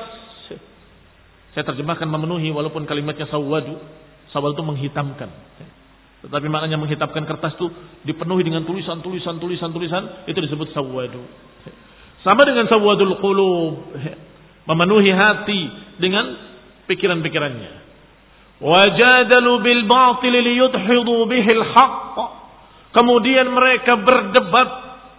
[1.53, 3.77] Saya terjemahkan memenuhi walaupun kalimatnya sawadu.
[4.33, 5.31] Sawadu itu menghitamkan.
[6.27, 7.71] Tetapi maknanya menghitamkan kertas itu
[8.03, 10.27] dipenuhi dengan tulisan, tulisan, tulisan, tulisan.
[10.27, 11.23] Itu disebut sawadu.
[12.27, 13.95] Sama dengan sawadul qulub.
[14.67, 15.71] Memenuhi hati
[16.03, 16.35] dengan
[16.91, 17.73] pikiran-pikirannya.
[18.59, 22.17] Wajadalu bil batil liyudhidu bihil haqq.
[22.91, 24.71] Kemudian mereka berdebat,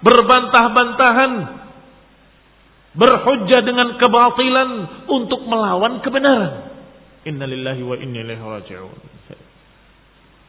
[0.03, 1.31] berbantah-bantahan,
[2.99, 4.69] berhujjah dengan kebatilan
[5.07, 6.75] untuk melawan kebenaran.
[7.23, 9.15] Innalillahi wa inna ilaihi raji'un.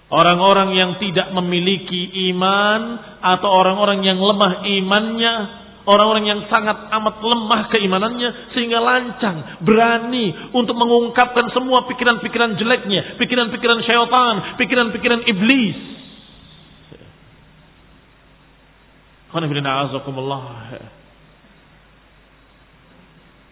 [0.09, 5.35] Orang-orang yang tidak memiliki iman atau orang-orang yang lemah imannya,
[5.85, 13.85] orang-orang yang sangat amat lemah keimanannya sehingga lancang, berani untuk mengungkapkan semua pikiran-pikiran jeleknya, pikiran-pikiran
[13.85, 15.77] syaitan, pikiran-pikiran iblis.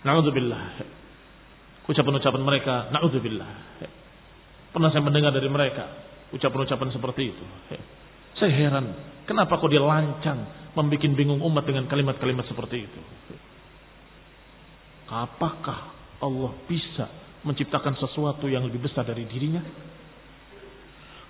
[0.08, 0.62] Na'udzubillah.
[1.84, 3.52] Ucapan-ucapan mereka, na'udzubillah.
[4.72, 7.44] Pernah saya mendengar dari mereka, ucapan-ucapan seperti itu.
[8.36, 8.86] Saya heran,
[9.28, 13.00] kenapa kok dia lancang membuat bingung umat dengan kalimat-kalimat seperti itu.
[15.08, 17.06] Apakah Allah bisa
[17.46, 19.62] menciptakan sesuatu yang lebih besar dari dirinya?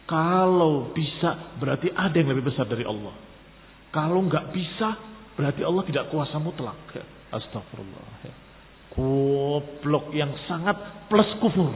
[0.07, 3.15] Kalau bisa, berarti ada yang lebih besar dari Allah.
[3.91, 4.89] Kalau nggak bisa,
[5.35, 6.79] berarti Allah tidak kuasa mutlak.
[7.31, 8.23] Astagfirullah.
[8.95, 11.75] Goblok yang sangat plus kufur.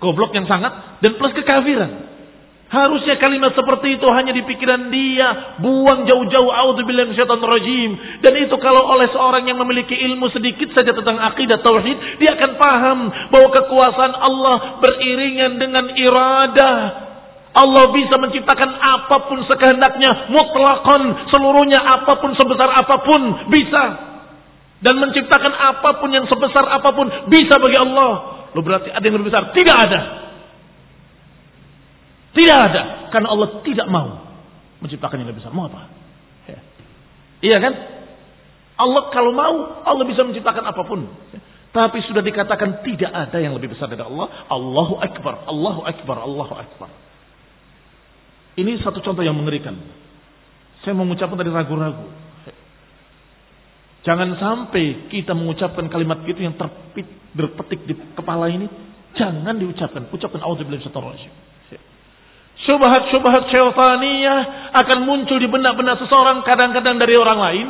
[0.00, 2.10] Goblok yang sangat dan plus kekafiran.
[2.70, 7.90] Harusnya kalimat seperti itu hanya di pikiran dia, buang jauh-jauh auzubillahi minasyaitonir rajim.
[8.22, 12.50] Dan itu kalau oleh seorang yang memiliki ilmu sedikit saja tentang akidah tauhid, dia akan
[12.62, 12.98] paham
[13.34, 16.78] bahwa kekuasaan Allah beriringan dengan iradah.
[17.50, 23.84] Allah bisa menciptakan apa pun sekehendaknya, mutlakon, seluruhnya apa pun sebesar apa pun bisa.
[24.78, 28.29] Dan menciptakan apa pun yang sebesar apa pun bisa bagi Allah.
[28.54, 29.54] Lo berarti ada yang lebih besar?
[29.54, 30.00] Tidak ada.
[32.34, 32.82] Tidak ada.
[33.10, 34.08] Karena Allah tidak mau
[34.82, 35.52] menciptakan yang lebih besar.
[35.54, 35.90] Mau apa?
[36.46, 36.60] Ya.
[37.40, 37.74] Iya kan?
[38.80, 41.04] Allah kalau mau, Allah bisa menciptakan apa pun.
[41.70, 44.26] Tapi sudah dikatakan tidak ada yang lebih besar dari Allah.
[44.50, 46.90] Allahu Akbar, Allahu Akbar, Allahu Akbar.
[48.58, 49.78] Ini satu contoh yang mengerikan.
[50.82, 52.29] Saya mengucapkan tadi ragu-ragu.
[54.00, 57.04] Jangan sampai kita mengucapkan kalimat itu yang terpit,
[57.36, 58.66] berpetik di kepala ini.
[59.16, 60.08] Jangan diucapkan.
[60.08, 61.32] Ucapkan auzubillahi rajim.
[62.60, 64.40] Syubhat-syubhat syaitaniyah
[64.76, 67.68] akan muncul di benak-benak seseorang kadang-kadang dari orang lain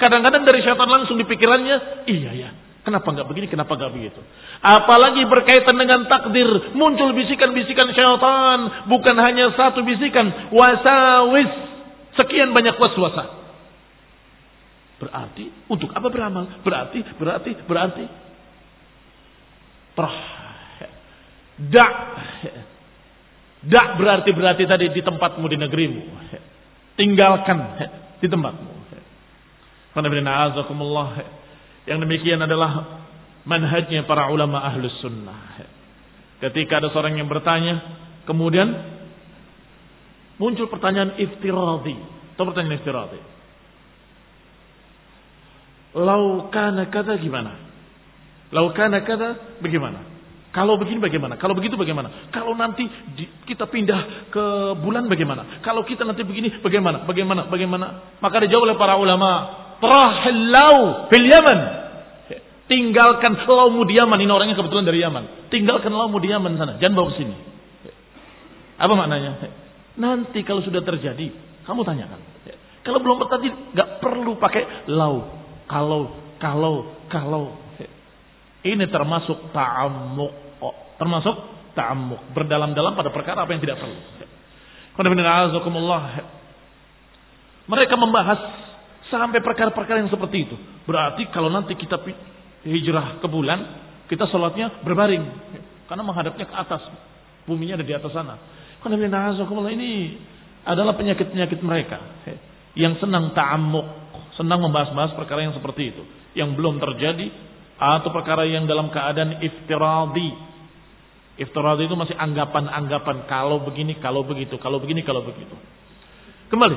[0.00, 2.50] Kadang-kadang dari syaitan langsung di pikirannya, iya ya,
[2.88, 4.16] kenapa nggak begini, kenapa nggak begitu.
[4.64, 11.52] Apalagi berkaitan dengan takdir, muncul bisikan-bisikan syaitan, bukan hanya satu bisikan, wasawis,
[12.16, 13.39] sekian banyak waswasa.
[15.00, 16.60] Berarti untuk apa beramal?
[16.60, 18.04] Berarti, berarti, berarti.
[19.96, 20.18] Terah.
[21.60, 21.94] Dak.
[23.60, 26.02] Dak berarti berarti tadi di tempatmu di negerimu.
[27.00, 27.58] Tinggalkan
[28.20, 28.72] di tempatmu.
[31.88, 33.00] Yang demikian adalah
[33.48, 35.64] manhajnya para ulama ahlus sunnah.
[36.44, 37.80] Ketika ada seorang yang bertanya,
[38.28, 38.68] kemudian
[40.36, 41.96] muncul pertanyaan iftiradi.
[42.36, 43.39] Atau pertanyaan iftiradi.
[45.94, 47.58] Lau kana kata gimana?
[48.50, 50.06] Lau kana kata bagaimana?
[50.50, 51.38] Kalau begini bagaimana?
[51.38, 52.30] Kalau begitu bagaimana?
[52.34, 52.82] Kalau nanti
[53.46, 54.44] kita pindah ke
[54.82, 55.62] bulan bagaimana?
[55.62, 57.06] Kalau kita nanti begini bagaimana?
[57.06, 57.46] Bagaimana?
[57.46, 57.86] Bagaimana?
[58.18, 59.30] Maka dijawab oleh para ulama,
[59.78, 61.58] Trahlau fil Yaman.
[62.66, 64.18] Tinggalkan laumu di Yaman.
[64.18, 65.50] Ini orangnya kebetulan dari Yaman.
[65.50, 66.78] Tinggalkan laumu di Yaman sana.
[66.78, 67.34] Jangan bawa ke sini.
[68.78, 69.42] Apa maknanya?
[69.98, 71.30] Nanti kalau sudah terjadi,
[71.66, 72.20] kamu tanyakan.
[72.86, 75.39] Kalau belum terjadi, nggak perlu pakai lau.
[75.70, 76.74] Kalau, kalau,
[77.06, 77.54] kalau.
[78.60, 80.60] Ini termasuk ta'amuk.
[80.98, 81.36] Termasuk
[81.78, 82.34] ta'amuk.
[82.34, 84.00] Berdalam-dalam pada perkara apa yang tidak perlu.
[87.70, 88.40] Mereka membahas
[89.10, 90.56] Sampai perkara-perkara yang seperti itu.
[90.86, 91.98] Berarti kalau nanti kita
[92.62, 93.58] hijrah ke bulan,
[94.06, 95.26] kita sholatnya berbaring.
[95.90, 96.86] Karena menghadapnya ke atas.
[97.42, 98.38] Buminya ada di atas sana.
[98.86, 99.90] Ini
[100.62, 101.98] adalah penyakit-penyakit mereka.
[102.78, 103.99] Yang senang ta'amuk.
[104.40, 106.02] Senang membahas-bahas perkara yang seperti itu.
[106.32, 107.28] Yang belum terjadi.
[107.76, 110.32] Atau perkara yang dalam keadaan iftiradi.
[111.36, 113.28] Iftiradi itu masih anggapan-anggapan.
[113.28, 114.56] Kalau begini, kalau begitu.
[114.56, 115.52] Kalau begini, kalau begitu.
[116.48, 116.76] Kembali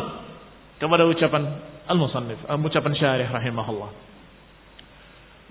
[0.83, 1.43] kepada ucapan
[1.87, 3.91] al-musannif, ucapan syarih rahimahullah.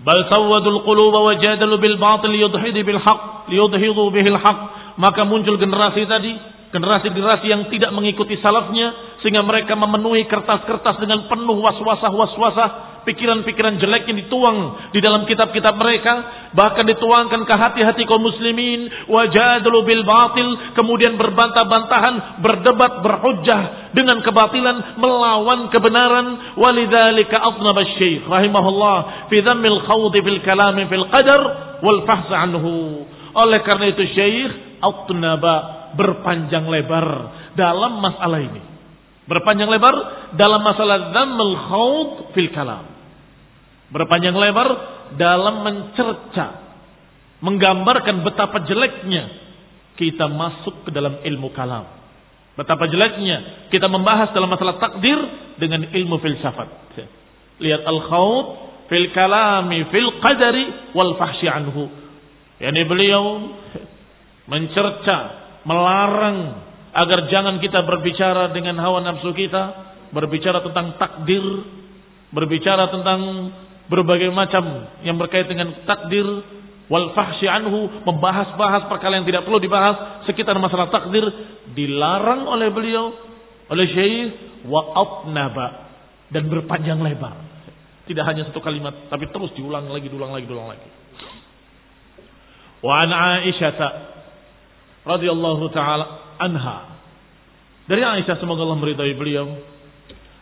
[0.03, 4.59] Bal sawwadul quluba wa jadalu bil batil yudhidu bil haqq liyudhidu bihil haqq.
[5.01, 6.37] Maka muncul generasi tadi,
[6.69, 14.17] generasi-generasi yang tidak mengikuti salafnya sehingga mereka memenuhi kertas-kertas dengan penuh waswasah-waswasah pikiran-pikiran jelek yang
[14.19, 14.57] dituang
[14.91, 16.13] di dalam kitab-kitab mereka,
[16.55, 24.99] bahkan dituangkan ke hati-hati kaum muslimin, wajadlu bil batil, kemudian berbantah-bantahan, berdebat, berhujjah dengan kebatilan,
[24.99, 31.41] melawan kebenaran, walidzalika atnaba syekh rahimahullah fi dhammil khawdi fil kalam fil qadar
[31.83, 33.07] wal fahs anhu.
[33.33, 34.51] Oleh karena itu syekh
[34.83, 35.55] atnaba
[35.93, 37.07] berpanjang lebar
[37.53, 38.72] dalam masalah ini.
[39.23, 39.95] Berpanjang lebar
[40.35, 42.93] dalam masalah dhammil khawd fil kalam
[43.93, 44.69] berpanjang lebar
[45.13, 46.47] dalam mencerca,
[47.45, 49.29] menggambarkan betapa jeleknya
[49.93, 51.85] kita masuk ke dalam ilmu kalam.
[52.57, 55.17] Betapa jeleknya kita membahas dalam masalah takdir
[55.61, 56.97] dengan ilmu filsafat.
[57.61, 58.45] Lihat al-khawd
[58.89, 61.89] fil kalami fil qadari wal fahsyi anhu.
[62.57, 63.53] Yani beliau
[64.49, 65.17] mencerca,
[65.65, 66.62] melarang
[66.93, 69.63] agar jangan kita berbicara dengan hawa nafsu kita,
[70.13, 71.41] berbicara tentang takdir,
[72.29, 73.49] berbicara tentang
[73.89, 76.23] berbagai macam yang berkait dengan takdir
[76.87, 81.25] wal anhu membahas-bahas perkara yang tidak perlu dibahas sekitar masalah takdir
[81.73, 83.09] dilarang oleh beliau
[83.73, 84.29] oleh syekh
[84.69, 85.89] wa atnaba
[86.29, 87.35] dan berpanjang lebar.
[88.03, 90.89] Tidak hanya satu kalimat tapi terus diulang lagi diulang lagi diulang lagi.
[92.83, 93.79] Wa an Aisyah
[95.07, 97.01] radhiyallahu taala anha.
[97.85, 99.47] Dari Aisyah semoga Allah meridai beliau.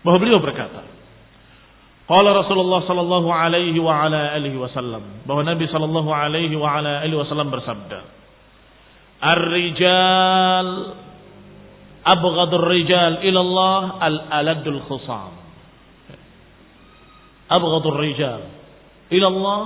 [0.02, 1.02] Bahwa beliau berkata
[2.12, 7.16] Qala Rasulullah sallallahu alaihi wa ala alihi wasallam bahwa Nabi sallallahu alaihi wa ala alihi
[7.16, 8.04] wasallam bersabda
[9.22, 10.70] Ar-rijal
[12.04, 15.40] abghadur rijal ila Allah al-aladul khusam.
[17.48, 18.50] Abghadur rijal
[19.14, 19.62] ila Allah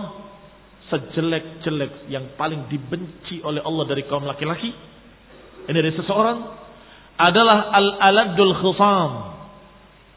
[0.94, 4.70] sejelek-jelek yang paling dibenci oleh Allah dari kaum laki-laki
[5.66, 6.38] ini dari seseorang
[7.16, 9.12] adalah al-aladul khusam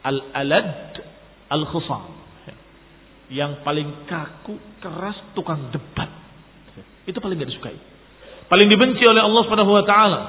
[0.03, 0.99] al-alad
[1.49, 2.19] al-khusam
[3.29, 6.09] yang paling kaku, keras, tukang debat.
[7.05, 7.77] Itu paling gak disukai.
[8.49, 10.21] Paling dibenci oleh Allah Subhanahu wa taala.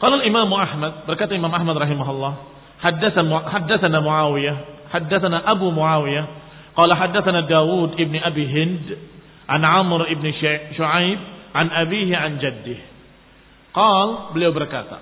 [0.00, 2.32] Kalau Imam Ahmad, berkata Imam Ahmad rahimahullah,
[2.80, 4.56] haddatsana haddatsana Muawiyah,
[4.90, 6.26] haddatsana Abu Muawiyah
[6.74, 8.86] qala haddatsana Dawud ibn Abi Hind
[9.46, 10.26] an Amr ibn
[10.74, 11.20] Shu'aib
[11.52, 12.80] an abihi an jaddih.
[13.72, 15.00] Qal beliau berkata,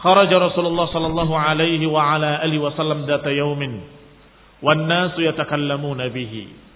[0.00, 3.80] kharaja Rasulullah sallallahu alaihi wa ala alihi wasallam data yaumin
[4.60, 6.66] wan nasu yatakallamuna bihi.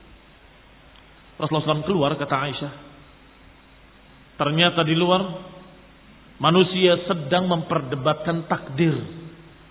[1.40, 2.72] Rasulullah SAW keluar kata Aisyah.
[4.36, 5.24] Ternyata di luar
[6.36, 8.96] manusia sedang memperdebatkan takdir.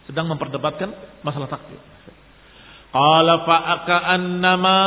[0.10, 1.78] Sedang memperdebatkan masalah takdir.
[2.90, 4.78] Qala fa'aka'annama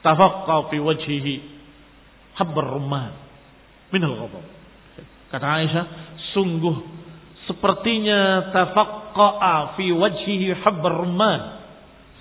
[0.00, 1.55] tafaqqa fi wajhihi
[2.36, 3.12] habbar rumman
[3.90, 4.44] minal ghadab.
[5.32, 5.84] Kata Aisyah,
[6.34, 6.76] sungguh
[7.50, 11.40] sepertinya tafaqqa'a fi wajhihi habbar rumman.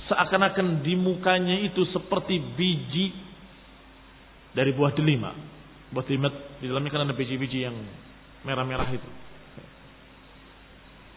[0.06, 3.10] Seakan-akan di mukanya itu seperti biji
[4.54, 5.34] dari buah delima.
[5.90, 6.30] Buah delima
[6.62, 7.74] di dalamnya kan ada biji-biji yang
[8.46, 9.10] merah-merah itu.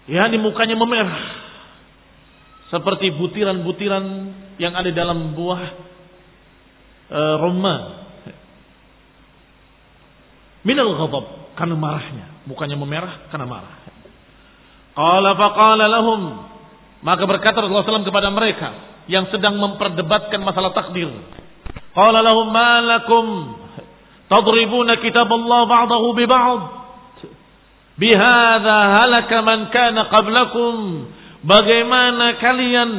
[0.09, 1.21] Ya, di mukanya memerah.
[2.73, 4.05] Seperti butiran-butiran
[4.57, 5.63] yang ada dalam buah
[7.13, 7.81] e, rumman.
[10.69, 13.75] Minal ghadab karena marahnya, mukanya memerah karena marah.
[14.93, 16.45] Qala faqala lahum
[17.01, 18.69] maka berkata Rasulullah SAW kepada mereka
[19.07, 21.09] yang sedang memperdebatkan masalah takdir.
[21.95, 23.27] Qala lahum ma lakum
[24.27, 26.63] tadribuna kitab Allah ba'dahu bi ba'd.
[27.99, 30.75] Bihadza halaka man kana qablakum.
[31.39, 32.91] Bagaimana kalian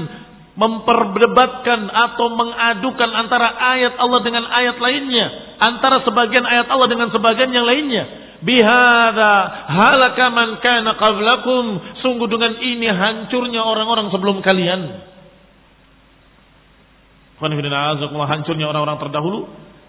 [0.56, 5.28] memperdebatkan atau mengadukan antara ayat Allah dengan ayat lainnya,
[5.60, 8.32] antara sebagian ayat Allah dengan sebagian yang lainnya.
[8.40, 9.34] Bihada
[9.68, 11.66] halaka man kana qablakum.
[12.00, 15.04] Sungguh dengan ini hancurnya orang-orang sebelum kalian.
[17.40, 19.40] Hancurnya orang-orang terdahulu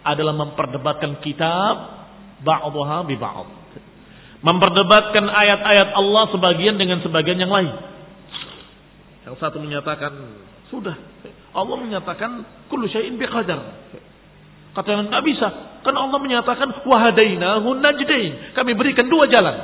[0.03, 1.75] adalah memperdebatkan kitab
[2.43, 3.19] ba'daha bi.
[4.41, 7.71] Memperdebatkan ayat-ayat Allah sebagian dengan sebagian yang lain.
[9.29, 10.13] Yang satu menyatakan
[10.73, 10.97] sudah.
[11.51, 13.61] Allah menyatakan kullu syai'in biqadar.
[14.71, 15.49] Katakan enggak bisa.
[15.83, 18.55] Karena Allah menyatakan wahadainahu najdain.
[18.55, 19.57] Kami berikan dua jalan.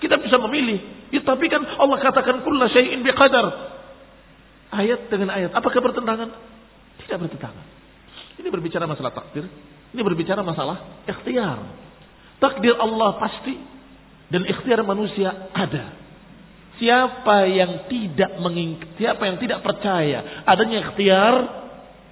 [0.00, 1.10] Kita bisa memilih.
[1.12, 3.46] Ya, tapi kan Allah katakan kullu syai'in biqadar.
[4.72, 5.54] Ayat dengan ayat.
[5.54, 6.28] Apakah bertentangan?
[7.04, 7.64] Tidak bertentangan.
[8.40, 9.48] Ini berbicara masalah takdir.
[9.96, 11.58] Ini berbicara masalah ikhtiar.
[12.36, 13.56] Takdir Allah pasti
[14.28, 15.96] dan ikhtiar manusia ada.
[16.76, 21.34] Siapa yang tidak menging, siapa yang tidak percaya adanya ikhtiar,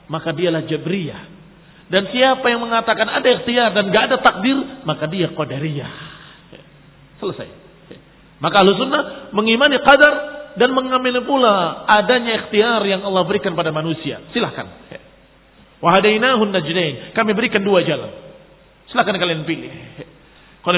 [0.08, 1.22] maka dialah jabriyah.
[1.89, 5.93] Dan siapa yang mengatakan ada ikhtiar dan gak ada takdir, maka dia qadariyah.
[7.17, 7.49] Selesai.
[8.39, 10.13] Maka ahlu sunnah mengimani qadar
[10.55, 14.21] dan mengamini pula adanya ikhtiar yang Allah berikan pada manusia.
[14.31, 14.69] Silahkan.
[15.81, 17.17] Wahadainahun najdain.
[17.17, 18.11] Kami berikan dua jalan.
[18.87, 19.73] Silahkan kalian pilih.
[20.63, 20.75] Qul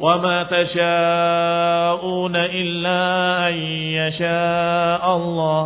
[0.00, 3.00] وما تشاءون إلا
[3.48, 3.54] أن
[3.94, 5.64] يشاء الله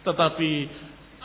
[0.00, 0.52] tetapi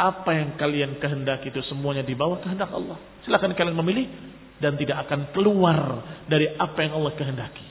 [0.00, 2.96] apa yang kalian kehendaki itu semuanya di bawah kehendak Allah.
[3.28, 4.08] Silakan kalian memilih
[4.56, 7.66] dan tidak akan keluar dari apa yang Allah kehendaki.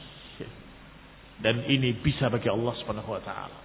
[1.41, 3.57] Dan ini bisa bagi Allah Subhanahu wa taala.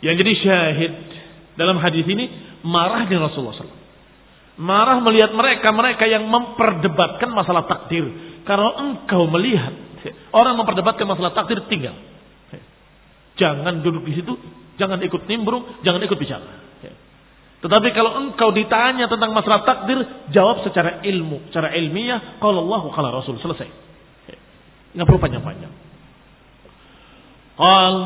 [0.00, 0.92] Yang jadi syahid
[1.60, 2.24] dalam hadis ini
[2.64, 3.84] marahnya Rasulullah SAW
[4.56, 8.08] Marah melihat mereka-mereka yang memperdebatkan masalah takdir.
[8.48, 9.72] Kalau engkau melihat
[10.32, 11.92] orang memperdebatkan masalah takdir, tinggal.
[13.36, 14.32] Jangan duduk di situ,
[14.76, 16.66] Jangan ikut nimbrung, jangan ikut bicara.
[17.56, 19.96] Tetapi kalau engkau ditanya tentang masalah takdir,
[20.30, 23.68] jawab secara ilmu, secara ilmiah, kalau Allah kalau Rasul selesai.
[24.92, 25.72] Enggak perlu panjang-panjang.
[27.56, 27.96] Qal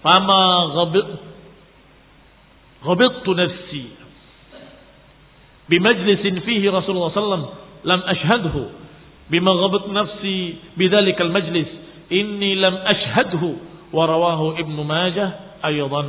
[0.00, 0.42] fama
[0.78, 1.06] ghabit
[2.80, 3.84] ghabittu nafsi
[5.66, 7.42] bimajlisin fihi Rasulullah sallam
[7.82, 8.70] lam ashhadhu
[9.28, 11.68] bima ghabit nafsi Bidalik al-majlis
[12.08, 13.60] inni lam ashhadhu
[13.90, 16.03] wa rawahu Ibnu Majah أيضا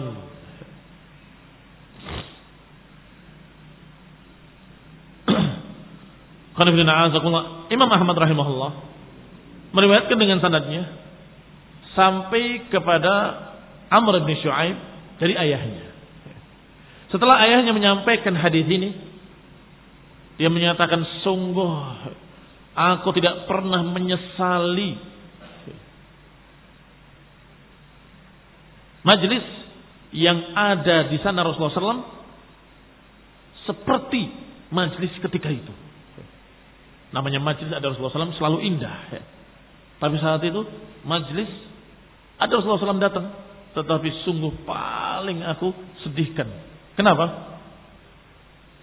[6.56, 8.72] Imam Ahmad rahimahullah
[9.76, 10.88] meriwayatkan dengan sanadnya
[11.92, 13.12] sampai kepada
[13.92, 14.76] Amr bin Shu'aib
[15.20, 15.84] dari ayahnya.
[17.12, 18.96] Setelah ayahnya menyampaikan hadis ini,
[20.40, 21.72] dia menyatakan sungguh
[22.76, 25.09] aku tidak pernah menyesali
[29.01, 29.45] majlis
[30.11, 32.03] yang ada di sana Rasulullah SAW
[33.63, 34.21] seperti
[34.73, 35.73] majlis ketika itu.
[37.11, 38.97] Namanya majlis ada Rasulullah SAW selalu indah.
[39.99, 40.63] Tapi saat itu
[41.03, 41.49] majlis
[42.39, 43.25] ada Rasulullah SAW datang.
[43.71, 45.71] Tetapi sungguh paling aku
[46.03, 46.47] sedihkan.
[46.99, 47.55] Kenapa?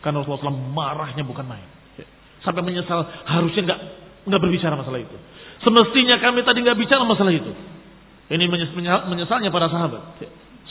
[0.01, 1.67] Karena Rasulullah SAW marahnya bukan main.
[2.41, 3.81] Sampai menyesal harusnya nggak
[4.31, 5.17] nggak berbicara masalah itu.
[5.65, 7.51] Semestinya kami tadi nggak bicara masalah itu.
[8.29, 8.45] Ini
[9.09, 10.21] menyesalnya para sahabat.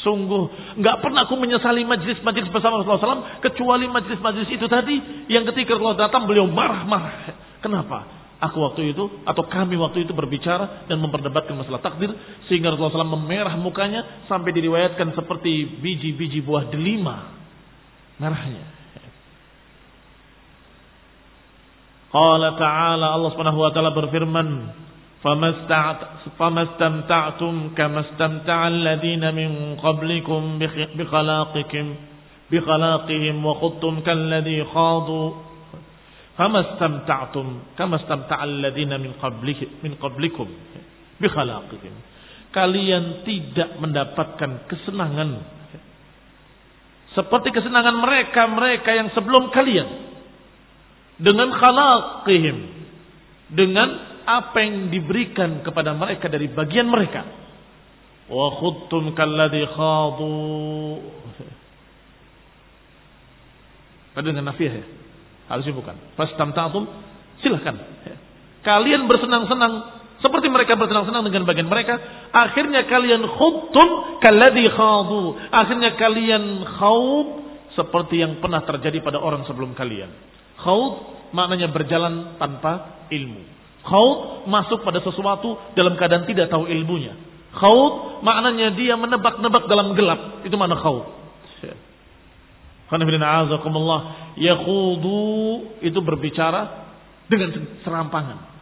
[0.05, 5.74] Sungguh nggak pernah aku menyesali majlis-majlis bersama Rasulullah SAW kecuali majlis-majlis itu tadi yang ketika
[5.74, 7.34] Allah datang beliau marah-marah.
[7.66, 8.05] Kenapa?
[8.38, 12.14] Aku waktu itu atau kami waktu itu berbicara dan memperdebatkan masalah takdir
[12.45, 17.34] sehingga Rasulullah SAW memerah mukanya sampai diriwayatkan seperti biji-biji buah delima
[18.22, 18.78] merahnya.
[22.14, 24.47] Qala ta'ala Allah Subhanahu wa taala berfirman
[26.38, 30.42] فما استمتعتم كما استمتع الذين من قبلكم
[30.98, 31.86] بخلاقكم
[32.50, 35.28] بخلاقهم وخضتم كالذي خاضوا
[36.38, 37.46] فما استمتعتم
[37.78, 40.46] كما استمتع الذين من قبلكم من قبلكم
[41.20, 41.94] بخلاقهم
[42.53, 45.40] kalian tidak mendapatkan kesenangan
[47.16, 49.88] seperti kesenangan mereka-mereka yang sebelum kalian
[51.16, 52.57] dengan khalaqihim
[53.57, 53.88] dengan
[54.28, 57.23] apa yang diberikan kepada mereka dari bagian mereka.
[58.28, 60.36] Wa khuttum kalladhi khadu.
[64.19, 64.86] Ada dengan nafiah ya?
[65.47, 65.95] Harusnya bukan.
[66.19, 66.84] Fastamta'tum
[67.39, 67.80] silahkan.
[68.67, 71.95] Kalian bersenang-senang seperti mereka bersenang-senang dengan bagian mereka.
[72.36, 75.39] Akhirnya kalian khuttum kalladhi khadu.
[75.55, 77.28] Akhirnya kalian khawb
[77.80, 80.11] seperti yang pernah terjadi pada orang sebelum kalian.
[80.59, 83.57] Khawb maknanya berjalan tanpa ilmu.
[83.88, 87.15] Khaut masuk pada sesuatu dalam keadaan tidak tahu ilmunya.
[87.55, 90.43] Khaut maknanya dia menebak-nebak dalam gelap.
[90.43, 91.17] Itu mana khaut.
[92.88, 93.47] Qanifidina
[94.39, 95.19] Yakhudu
[95.83, 96.88] itu berbicara
[97.27, 97.51] dengan
[97.83, 98.59] serampangan.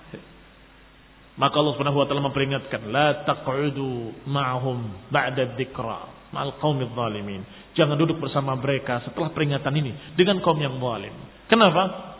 [1.35, 7.43] Maka Allah Subhanahu wa taala memperingatkan, la taq'udu ma'hum ba'da dzikra ma'al qaumidz zalimin.
[7.75, 11.11] Jangan duduk bersama mereka setelah peringatan ini dengan kaum yang zalim.
[11.51, 12.14] Kenapa?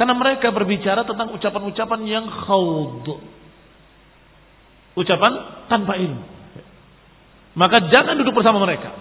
[0.00, 3.20] Karena mereka berbicara tentang ucapan-ucapan yang khawd.
[4.96, 5.32] Ucapan
[5.68, 6.24] tanpa ilmu.
[7.52, 8.96] Maka jangan duduk bersama mereka.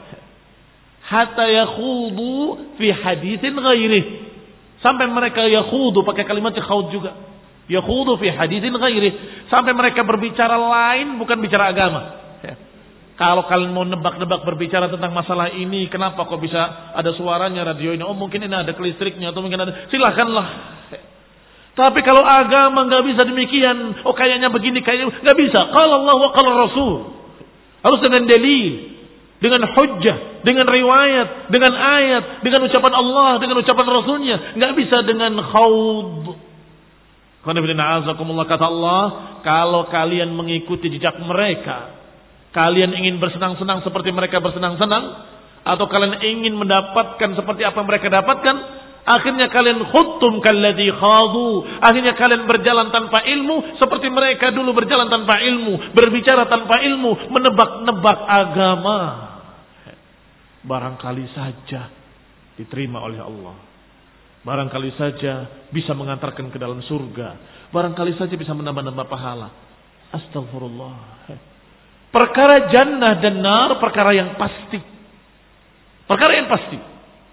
[1.07, 4.05] Hatta yakhudu fi hadithin ghairih.
[4.83, 7.15] Sampai mereka yakhudu pakai kalimat khawd juga.
[7.71, 9.47] Yakhudu fi hadithin ghairih.
[9.47, 12.28] Sampai mereka berbicara lain bukan bicara agama.
[13.19, 17.99] Kalau kalian mau nebak-nebak berbicara tentang masalah ini, kenapa kok bisa ada suaranya radio ini?
[17.99, 19.91] Oh mungkin ini ada kelistriknya atau mungkin ada.
[19.91, 20.79] Silahkanlah
[21.79, 25.59] tapi kalau agama nggak bisa demikian, oh kayaknya begini, kayaknya nggak bisa.
[25.71, 26.95] Kalau Allah wa kalau Rasul
[27.79, 28.99] harus dengan dalil,
[29.39, 34.37] dengan hujjah, dengan riwayat, dengan ayat, dengan ucapan Allah, dengan ucapan Rasulnya.
[34.59, 36.35] Nggak bisa dengan khawd.
[37.47, 39.03] kata Allah,
[39.47, 41.98] kalau kalian mengikuti jejak mereka,
[42.55, 45.03] kalian ingin bersenang-senang seperti mereka bersenang-senang,
[45.63, 48.55] atau kalian ingin mendapatkan seperti apa mereka dapatkan,
[49.09, 51.65] Akhirnya kalian khuttum kalladhi khadu.
[51.81, 58.19] Akhirnya kalian berjalan tanpa ilmu seperti mereka dulu berjalan tanpa ilmu, berbicara tanpa ilmu, menebak-nebak
[58.29, 58.99] agama.
[60.61, 61.89] Barangkali saja
[62.53, 63.57] diterima oleh Allah.
[64.45, 67.29] Barangkali saja bisa mengantarkan ke dalam surga.
[67.73, 69.49] Barangkali saja bisa menambah-nambah pahala.
[70.13, 70.95] Astagfirullah.
[72.09, 74.81] Perkara jannah dan nar perkara yang pasti.
[76.09, 76.77] Perkara yang pasti.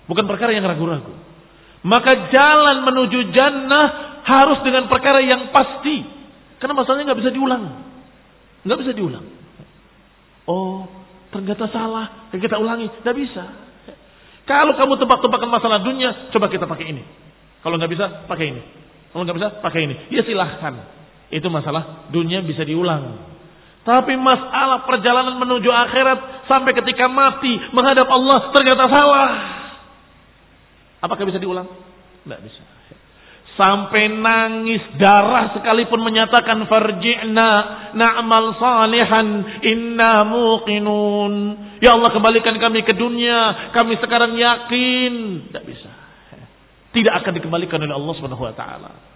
[0.05, 1.17] Bukan perkara yang ragu-ragu.
[1.81, 6.05] Maka jalan menuju jannah harus dengan perkara yang pasti.
[6.61, 7.65] Karena masalahnya nggak bisa diulang.
[8.69, 9.25] Nggak bisa diulang.
[10.45, 10.85] Oh,
[11.33, 12.29] ternyata salah.
[12.37, 12.93] Kita ulangi.
[13.01, 13.45] Nggak bisa.
[14.47, 17.03] Kalau kamu tebak-tebakan masalah dunia, coba kita pakai ini.
[17.67, 18.63] Kalau nggak bisa, pakai ini.
[19.11, 19.95] Kalau nggak bisa, pakai ini.
[20.15, 20.87] Ya silahkan.
[21.35, 23.35] Itu masalah dunia bisa diulang.
[23.87, 29.31] Tapi masalah perjalanan menuju akhirat sampai ketika mati menghadap Allah ternyata salah.
[31.07, 31.71] Apakah bisa diulang?
[32.27, 32.63] Tidak bisa.
[33.55, 37.51] Sampai nangis darah sekalipun menyatakan farji'na
[37.95, 39.27] na'mal salihan
[39.63, 41.35] inna muqinun.
[41.79, 43.71] Ya Allah kembalikan kami ke dunia.
[43.71, 45.13] Kami sekarang yakin.
[45.49, 45.89] Tidak bisa.
[46.91, 48.15] Tidak akan dikembalikan oleh Allah
[48.53, 49.16] taala.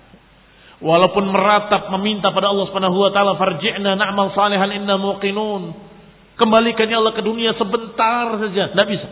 [0.81, 5.77] Walaupun meratap meminta pada Allah Subhanahu wa taala farji'na na'mal salihan inna muqinun.
[6.41, 8.73] Kembalikan ya Allah ke dunia sebentar saja.
[8.73, 9.09] Tidak bisa.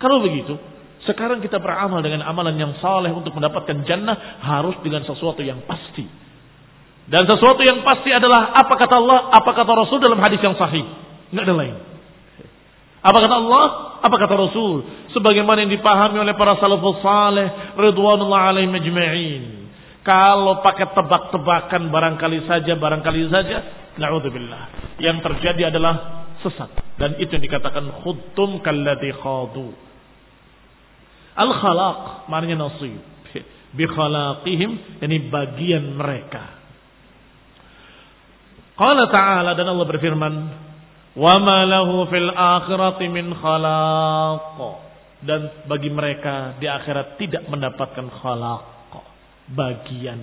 [0.00, 0.56] Kalau begitu,
[1.04, 6.08] sekarang kita beramal dengan amalan yang saleh untuk mendapatkan jannah harus dengan sesuatu yang pasti.
[7.04, 10.88] Dan sesuatu yang pasti adalah apa kata Allah, apa kata Rasul dalam hadis yang sahih.
[11.28, 11.76] Enggak ada lain.
[13.04, 13.64] Apa kata Allah,
[14.00, 14.76] apa kata Rasul.
[15.12, 17.76] Sebagaimana yang dipahami oleh para salafus saleh.
[17.76, 19.59] Ridwanullah alaihim majma'in.
[20.00, 23.58] Kalau pakai tebak-tebakan barangkali saja, barangkali saja.
[24.00, 24.96] Na'udzubillah.
[24.96, 26.72] Yang terjadi adalah sesat.
[26.96, 29.72] Dan itu yang dikatakan khuttum kalladhi khadu
[31.40, 33.00] Al-khalaq maknanya nasib.
[33.70, 36.58] Bi khalaqihim ini bagian mereka.
[38.74, 40.34] Qala ta'ala dan Allah berfirman,
[41.14, 44.58] "Wa ma lahu fil akhirati min khalaq."
[45.20, 48.79] Dan bagi mereka di akhirat tidak mendapatkan khalaq,
[49.54, 50.20] bagian.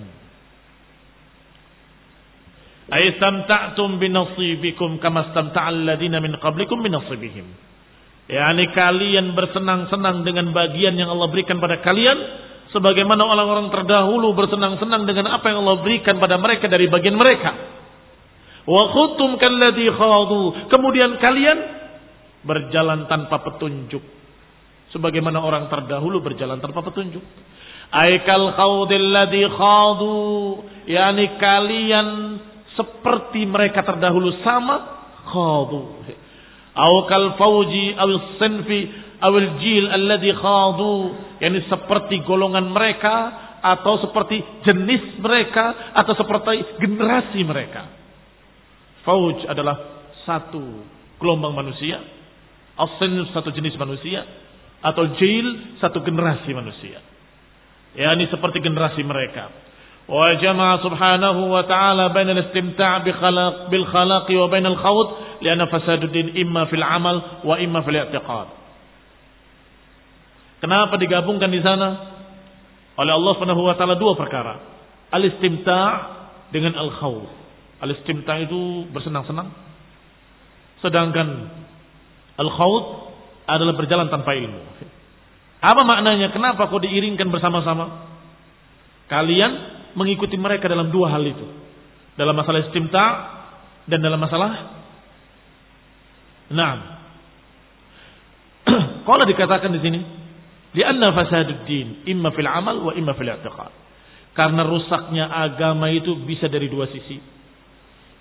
[2.88, 7.44] Ay samta'tum binasibikum kama stamta'al min qablikum binasibihim.
[8.28, 12.16] Yani kalian bersenang-senang dengan bagian yang Allah berikan pada kalian
[12.72, 17.56] sebagaimana orang-orang terdahulu bersenang-senang dengan apa yang Allah berikan pada mereka dari bagian mereka.
[18.68, 20.68] Wa khuttum kalladhi khadu.
[20.68, 21.58] Kemudian kalian
[22.44, 24.04] berjalan tanpa petunjuk.
[24.92, 27.24] Sebagaimana orang terdahulu berjalan tanpa petunjuk.
[27.88, 30.16] Aikal khawdil ladhi khadu.
[30.88, 32.08] Yani kalian
[32.76, 34.76] seperti mereka terdahulu sama
[35.24, 36.04] khadu.
[36.76, 38.80] Awkal fauji awil sinfi
[39.24, 40.94] awil jil alladhi khadu.
[41.40, 47.88] Yani seperti golongan mereka atau seperti jenis mereka atau seperti generasi mereka.
[49.02, 50.84] Fauj adalah satu
[51.16, 52.04] gelombang manusia.
[52.78, 54.22] Asin satu jenis manusia.
[54.78, 57.02] Atau jail satu generasi manusia.
[57.98, 59.50] Ya ini seperti generasi mereka.
[60.06, 63.02] Wa jama'a subhanahu wa ta'ala bain al-istimta'
[63.68, 68.48] bil khalaqi wa bain al-khawt lianna fasaduddin imma fil amal wa imma fil i'tiqad.
[70.62, 72.18] Kenapa digabungkan di sana?
[72.98, 74.58] Oleh Allah Subhanahu wa taala dua perkara.
[75.10, 75.90] Al-istimta'
[76.54, 77.26] dengan al-khawf.
[77.82, 79.50] Al-istimta itu bersenang-senang.
[80.82, 81.28] Sedangkan
[82.38, 82.84] al-khawd
[83.50, 84.62] adalah berjalan tanpa ilmu.
[85.58, 86.30] Apa maknanya?
[86.30, 88.06] Kenapa kau diiringkan bersama-sama?
[89.10, 89.52] Kalian
[89.98, 91.46] mengikuti mereka dalam dua hal itu.
[92.14, 93.04] Dalam masalah istimta
[93.86, 94.76] dan dalam masalah
[96.48, 96.74] Nah.
[99.08, 100.00] Kalau dikatakan di sini,
[100.72, 103.72] lianna fasaduddin imma fil amal wa imma fil i'tiqad.
[104.32, 107.38] Karena rusaknya agama itu bisa dari dua sisi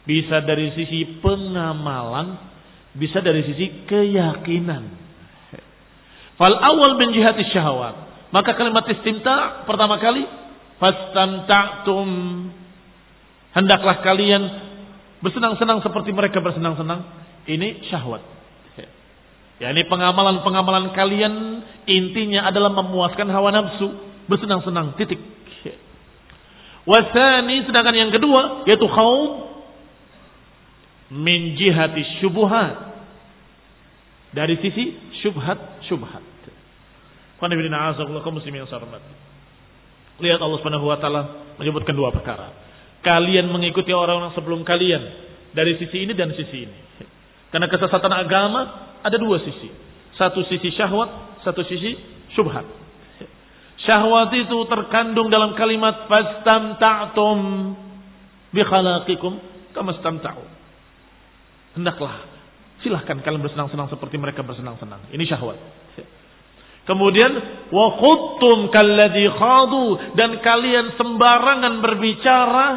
[0.08, 2.40] bisa dari sisi pengamalan,
[2.96, 4.97] bisa dari sisi keyakinan.
[6.38, 8.08] Fal awal bin jihati syahwat.
[8.30, 10.22] Maka kalimat istimta pertama kali
[10.78, 12.10] fastamta'tum
[13.58, 14.44] hendaklah kalian
[15.26, 17.02] bersenang-senang seperti mereka bersenang-senang.
[17.50, 18.38] Ini syahwat.
[19.58, 21.34] Ya ini pengamalan-pengamalan kalian
[21.90, 23.90] intinya adalah memuaskan hawa nafsu,
[24.30, 25.18] bersenang-senang, titik.
[26.88, 29.44] Wasani sedangkan yang kedua yaitu khaum
[31.12, 32.96] min jihati syubuhat
[34.32, 36.24] dari sisi syubhat syubhat.
[40.18, 41.22] Lihat Allah Subhanahu wa taala
[41.62, 42.50] menyebutkan dua perkara.
[43.06, 45.04] Kalian mengikuti orang-orang sebelum kalian
[45.54, 46.78] dari sisi ini dan sisi ini.
[47.54, 48.62] Karena kesesatan agama
[49.06, 49.70] ada dua sisi.
[50.18, 51.94] Satu sisi syahwat, satu sisi
[52.34, 52.66] syubhat.
[53.86, 57.40] Syahwat itu terkandung dalam kalimat fastamta'tum
[58.50, 59.38] bi khalaqikum
[59.78, 60.44] kama istamta'u.
[61.78, 62.37] Hendaklah
[62.86, 65.10] silahkan kalian bersenang-senang seperti mereka bersenang-senang.
[65.14, 65.58] Ini syahwat.
[66.88, 67.32] Kemudian
[67.68, 72.68] wa khuttum kalladzi khadu dan kalian sembarangan berbicara,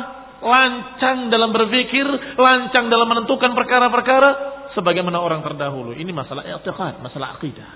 [0.43, 4.31] lancang dalam berpikir, lancang dalam menentukan perkara-perkara
[4.75, 5.95] sebagaimana orang terdahulu.
[5.95, 7.71] Ini masalah i'tiqad, masalah akidah.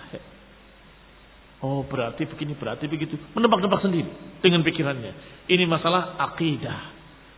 [1.62, 3.14] Oh berarti begini, berarti begitu.
[3.32, 4.10] Menebak-nebak sendiri
[4.42, 5.46] dengan pikirannya.
[5.46, 6.92] Ini masalah akidah.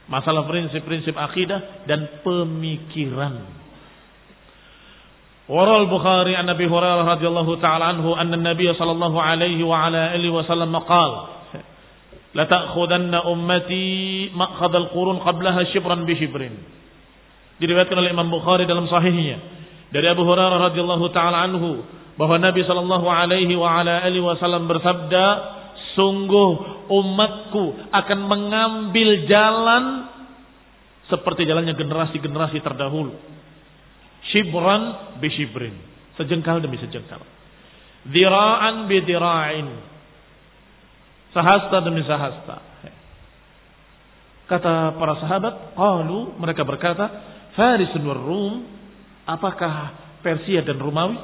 [0.09, 3.66] Masalah prinsip-prinsip akidah dan pemikiran.
[5.52, 10.16] وروى البخاري عن ابي هريره رضي الله تعالى عنه ان النبي صلى الله عليه وعلى
[10.16, 11.12] اله وسلم قال
[12.36, 13.89] لتأخذن أمتي
[14.36, 16.41] مأخذ القرون قبلها شبرا بشبر
[17.62, 19.38] diriwayatkan oleh Imam Bukhari dalam sahihnya
[19.93, 21.86] dari Abu Hurairah radhiyallahu taala anhu
[22.18, 25.26] bahwa Nabi sallallahu alaihi wa ala alihi wasallam bersabda
[25.93, 26.52] sungguh
[26.89, 30.10] umatku akan mengambil jalan
[31.06, 33.14] seperti jalannya generasi-generasi terdahulu
[34.33, 35.77] Shibran shibrin,
[36.16, 37.22] Sejengkal demi sejengkal.
[38.07, 39.68] Dira'an dira'in,
[41.37, 42.57] Sahasta demi sahasta.
[44.47, 47.11] Kata para sahabat, qalu mereka berkata,
[47.59, 48.62] Farisun war Rum,
[49.27, 51.18] apakah Persia dan Romawi?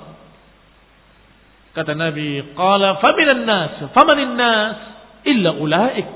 [1.73, 4.77] Kata Nabi, qala faminan nas, famanin nas
[5.25, 6.09] illa ulaik.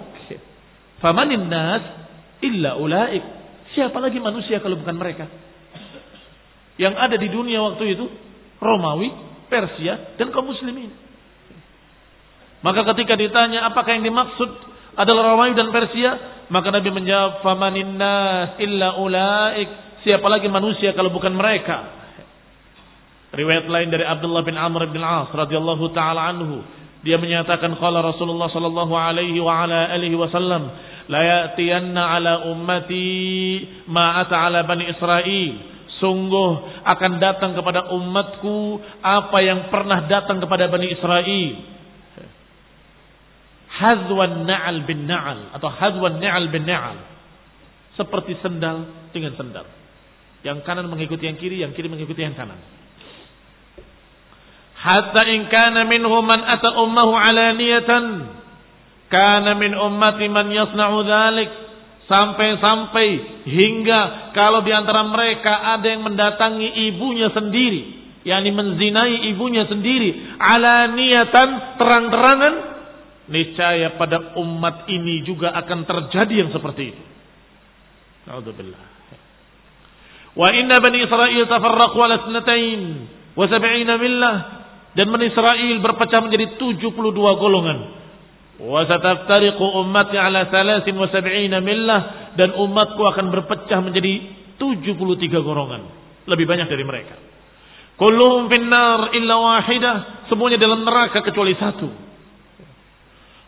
[1.00, 1.82] Famanin nas
[2.44, 3.24] illa ulaik.
[3.72, 5.24] Siapa lagi manusia kalau bukan mereka?
[6.76, 8.04] Yang ada di dunia waktu itu
[8.60, 9.12] Romawi,
[9.48, 10.92] Persia, dan kaum muslimin.
[12.64, 14.50] Maka ketika ditanya apakah yang dimaksud
[14.96, 16.10] adalah Romawi dan Persia,
[16.48, 19.68] maka Nabi menjawab, "Famanin nas illa ulaik."
[20.06, 21.94] Siapa lagi manusia kalau bukan mereka?
[23.36, 26.62] Riwayat lain dari Abdullah bin Amr bin As radhiyallahu taala anhu,
[27.04, 30.70] dia menyatakan qala Rasulullah sallallahu alaihi wa ala alihi wasallam,
[31.10, 36.50] la ya'tiyanna ala ummati ma ala bani Israel sungguh
[36.84, 41.44] akan datang kepada umatku apa yang pernah datang kepada Bani Israel.
[43.76, 46.96] Hadwan na'al bin na'al atau hadwan na'al bin na'al.
[47.96, 49.68] Seperti sendal dengan sendal.
[50.44, 52.60] Yang kanan mengikuti yang kiri, yang kiri mengikuti yang kanan.
[54.76, 58.04] Hatta in kana minhum man ata ummahu alaniyatan
[59.08, 61.65] kana min ummati man yasna'u dhalik
[62.06, 63.08] sampai-sampai
[63.46, 67.96] hingga kalau di antara mereka ada yang mendatangi ibunya sendiri
[68.26, 72.54] yakni menzinai ibunya sendiri alaniyatan terang-terangan
[73.30, 77.02] niscaya pada umat ini juga akan terjadi yang seperti itu.
[78.26, 78.82] Alhamdulillah.
[80.36, 82.82] Wa inna bani Israel tafarraqu ala sanatain
[83.34, 84.36] wa sab'ina millah
[84.96, 87.78] dan Bani Israel berpecah menjadi 72 golongan.
[88.56, 92.00] Wa sataftariqu ummati ala 73 millah
[92.40, 94.12] dan umatku akan berpecah menjadi
[94.56, 95.82] 73 golongan.
[96.24, 97.16] Lebih banyak dari mereka.
[97.96, 101.88] Kulluhum finnar illa wahidah, semuanya dalam neraka kecuali satu.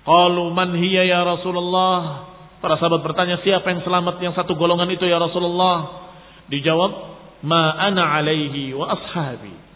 [0.08, 2.32] Qalu man hiya ya Rasulullah?
[2.58, 6.08] Para sahabat bertanya, siapa yang selamat yang satu golongan itu ya Rasulullah?
[6.48, 6.92] Dijawab,
[7.44, 9.68] ma ana alaihi wa ashabi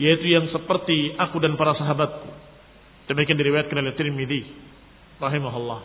[0.00, 2.32] yaitu yang seperti aku dan para sahabatku.
[3.04, 4.40] Demikian diriwayatkan oleh Tirmidzi
[5.20, 5.80] rahimahullah.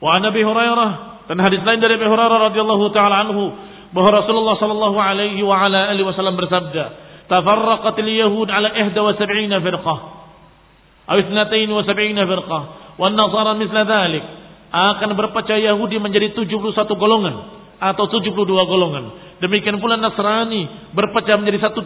[0.00, 0.90] Wa an Abi Hurairah
[1.28, 3.52] dan hadis lain dari Abi Hurairah radhiyallahu taala anhu
[3.90, 6.84] bahwa Rasulullah sallallahu alaihi wa ala alihi wasallam bersabda,
[7.26, 9.98] "Tafarraqatil yahud ala 71 firqah."
[11.10, 12.62] Aw 72 firqah,
[12.94, 14.22] wan nasara misla dhalik.
[14.70, 17.34] Akan berpecah Yahudi menjadi 71 golongan
[17.82, 19.34] atau 72 golongan.
[19.42, 21.82] Demikian pula Nasrani berpecah menjadi satu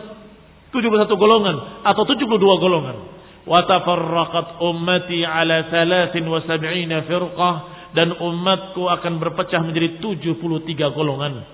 [0.75, 3.14] 71 golongan atau 72 golongan.
[3.45, 7.55] Wa tafarraqat ummati ala 73 firqah
[7.93, 11.45] dan umatku akan berpecah menjadi 73 golongan.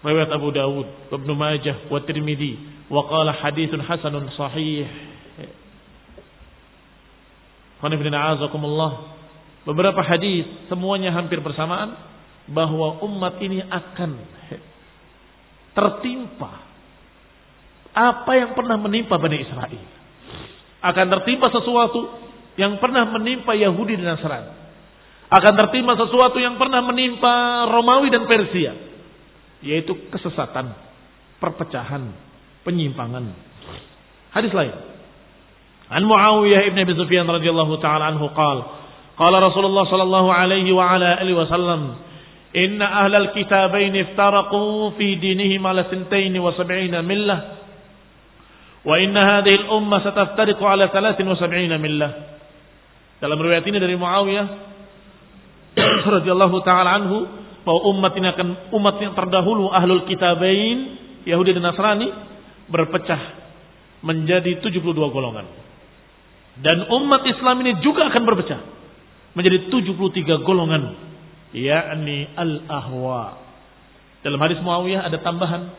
[0.00, 2.56] Riwayat Abu Dawud, Ibnu Majah, wa Tirmidzi
[2.88, 4.88] wa qala haditsun hasanun sahih.
[9.60, 11.96] Beberapa hadis semuanya hampir bersamaan
[12.48, 14.10] bahwa umat ini akan
[15.76, 16.64] tertimpa
[17.92, 19.99] apa yang pernah menimpa Bani Israel.
[20.80, 22.08] Akan tertimpa sesuatu
[22.56, 24.52] yang pernah menimpa Yahudi dan Nasrani.
[25.30, 28.74] Akan tertimpa sesuatu yang pernah menimpa Romawi dan Persia.
[29.60, 30.72] Yaitu kesesatan,
[31.38, 32.10] perpecahan,
[32.64, 33.30] penyimpangan.
[34.32, 34.74] Hadis lain.
[35.90, 38.62] An Muawiyah ibn Abi Sufyan radhiyallahu taala anhu qala
[39.18, 41.98] qala Rasulullah sallallahu alaihi wa ala alihi wasallam
[42.54, 46.38] inna ahlal kitabain iftaraqu fi dinihim ala 72
[47.02, 47.59] millah
[48.80, 52.12] Wa inna hadhihi al-umma sataftariqu ala 73 millah.
[53.20, 54.46] Dalam riwayat ini dari Muawiyah
[56.16, 57.28] radhiyallahu taala anhu
[57.60, 60.96] bahwa umat ini akan umat yang terdahulu ahlul kitabain
[61.28, 62.08] Yahudi dan Nasrani
[62.72, 63.20] berpecah
[64.00, 65.44] menjadi 72 golongan.
[66.60, 68.60] Dan umat Islam ini juga akan berpecah
[69.36, 70.96] menjadi 73 golongan
[71.52, 73.36] yakni al-ahwa.
[74.24, 75.72] Dalam hadis Muawiyah ada tambahan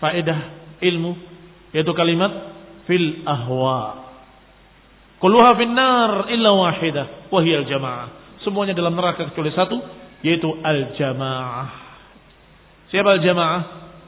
[0.00, 0.38] faedah
[0.84, 1.33] ilmu
[1.74, 2.30] yaitu kalimat
[2.86, 4.06] fil ahwa.
[5.18, 8.38] Kulluha finnar illa wahidah wa hiya al-jamaah.
[8.46, 9.82] Semuanya dalam neraka kecuali satu
[10.22, 11.68] yaitu al-jamaah.
[12.94, 13.60] Siapa al-jamaah?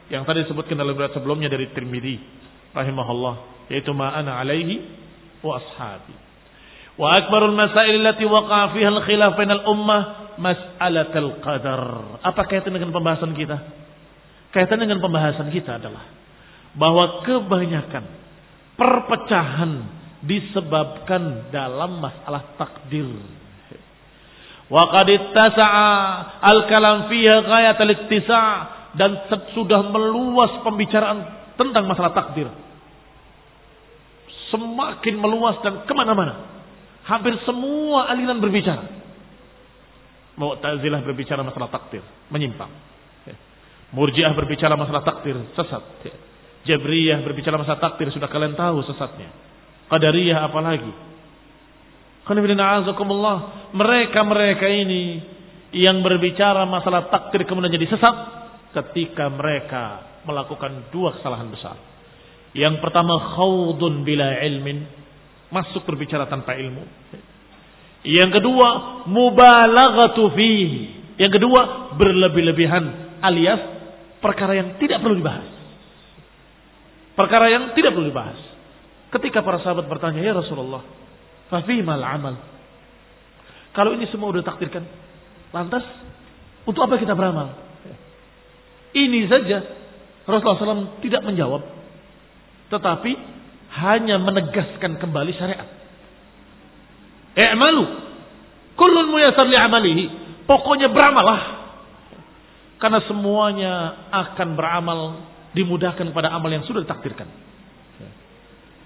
[0.06, 2.22] Yang tadi disebutkan dalam berat sebelumnya dari Tirmidzi
[2.70, 4.86] rahimahullah yaitu ma'ana alaihi
[5.42, 6.14] wa ashabi.
[6.96, 10.02] Wa akbarul masail allati waqa'a fiha al-khilaf bainal ummah
[10.38, 11.82] mas'alatul qadar.
[12.22, 13.56] Apa kaitan dengan pembahasan kita?
[14.54, 16.25] Kaitan dengan pembahasan kita adalah
[16.76, 18.04] bahwa kebanyakan
[18.76, 19.72] perpecahan
[20.24, 23.08] disebabkan dalam masalah takdir.
[24.66, 25.08] Wa qad
[26.42, 32.48] al-kalam fiha ghayat al-ittisa' dan sudah meluas pembicaraan tentang masalah takdir.
[34.52, 36.56] Semakin meluas dan ke mana-mana.
[37.06, 38.82] Hampir semua aliran berbicara.
[40.36, 42.68] Mu'tazilah berbicara masalah takdir, menyimpang.
[43.94, 45.82] Murjiah berbicara masalah takdir, sesat.
[46.66, 49.30] Jabriyah berbicara masa takdir sudah kalian tahu sesatnya.
[49.86, 50.92] Qadariyah apalagi.
[53.70, 55.22] Mereka-mereka ini
[55.70, 58.16] yang berbicara masalah takdir kemudian jadi sesat
[58.74, 61.78] ketika mereka melakukan dua kesalahan besar.
[62.50, 64.84] Yang pertama khawdun bila ilmin,
[65.54, 66.82] masuk berbicara tanpa ilmu.
[68.02, 68.68] Yang kedua
[69.06, 70.98] mubalaghatu fihi.
[71.16, 72.84] Yang kedua berlebih-lebihan
[73.24, 73.60] alias
[74.20, 75.55] perkara yang tidak perlu dibahas.
[77.16, 78.36] Perkara yang tidak perlu dibahas.
[79.08, 80.84] Ketika para sahabat bertanya, "Ya Rasulullah,
[81.48, 82.36] fafimal amal?"
[83.72, 84.84] Kalau ini semua sudah takdirkan,
[85.54, 85.84] Lantas
[86.66, 87.54] untuk apa kita beramal?
[88.96, 89.64] Ini saja
[90.28, 91.62] Rasulullah SAW tidak menjawab.
[92.72, 93.12] Tetapi
[93.76, 95.68] hanya menegaskan kembali syariat.
[97.36, 97.84] I'malu.
[98.74, 100.04] Kullun muyasar li'amalihi.
[100.48, 101.70] Pokoknya beramalah.
[102.76, 103.72] Karena semuanya
[104.12, 105.00] akan beramal
[105.56, 107.24] dimudahkan pada amal yang sudah ditakdirkan.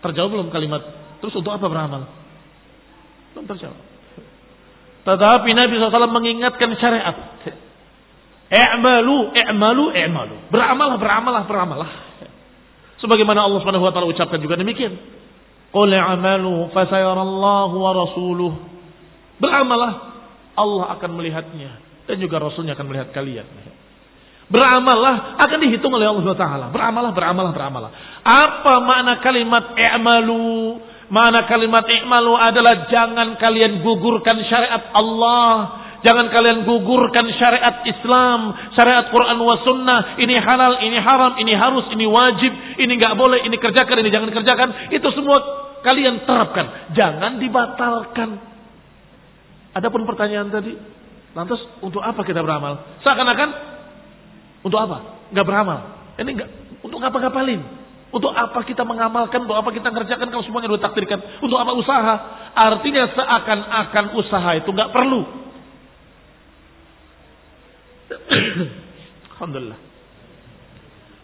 [0.00, 0.80] Terjawab belum kalimat?
[1.18, 2.08] Terus untuk apa beramal?
[3.34, 3.78] Belum terjawab.
[5.04, 7.16] Tetapi Nabi SAW mengingatkan syariat.
[8.50, 10.36] I'malu, i'malu, i'malu.
[10.48, 11.90] Beramalah, beramalah, beramalah.
[13.02, 14.94] Sebagaimana Allah taala ucapkan juga demikian.
[15.70, 18.52] Qul i'malu fasayarallahu wa rasuluh.
[19.40, 19.92] Beramalah,
[20.58, 23.46] Allah akan melihatnya dan juga Rasulnya akan melihat kalian.
[24.50, 26.66] Beramallah akan dihitung oleh Allah Taala.
[26.74, 27.90] Beramalah, beramalah, beramalah.
[28.26, 30.82] Apa makna kalimat i'malu?
[31.06, 35.78] Makna kalimat i'malu adalah jangan kalian gugurkan syariat Allah.
[36.02, 40.18] Jangan kalian gugurkan syariat Islam, syariat Quran wa sunnah.
[40.18, 44.34] Ini halal, ini haram, ini harus, ini wajib, ini nggak boleh, ini kerjakan, ini jangan
[44.34, 44.68] kerjakan.
[44.90, 45.38] Itu semua
[45.86, 46.90] kalian terapkan.
[46.96, 48.30] Jangan dibatalkan.
[49.78, 50.74] Adapun pertanyaan tadi,
[51.36, 52.98] lantas untuk apa kita beramal?
[53.06, 53.69] Seakan-akan
[54.60, 55.28] untuk apa?
[55.32, 55.78] Gak beramal.
[56.20, 56.50] Ini gak,
[56.84, 57.60] untuk apa ngapalin?
[58.10, 59.46] Untuk apa kita mengamalkan?
[59.46, 61.18] Untuk apa kita kerjakan kalau semuanya sudah takdirkan?
[61.40, 62.14] Untuk apa usaha?
[62.52, 65.20] Artinya seakan-akan usaha itu gak perlu.
[69.38, 69.80] Alhamdulillah.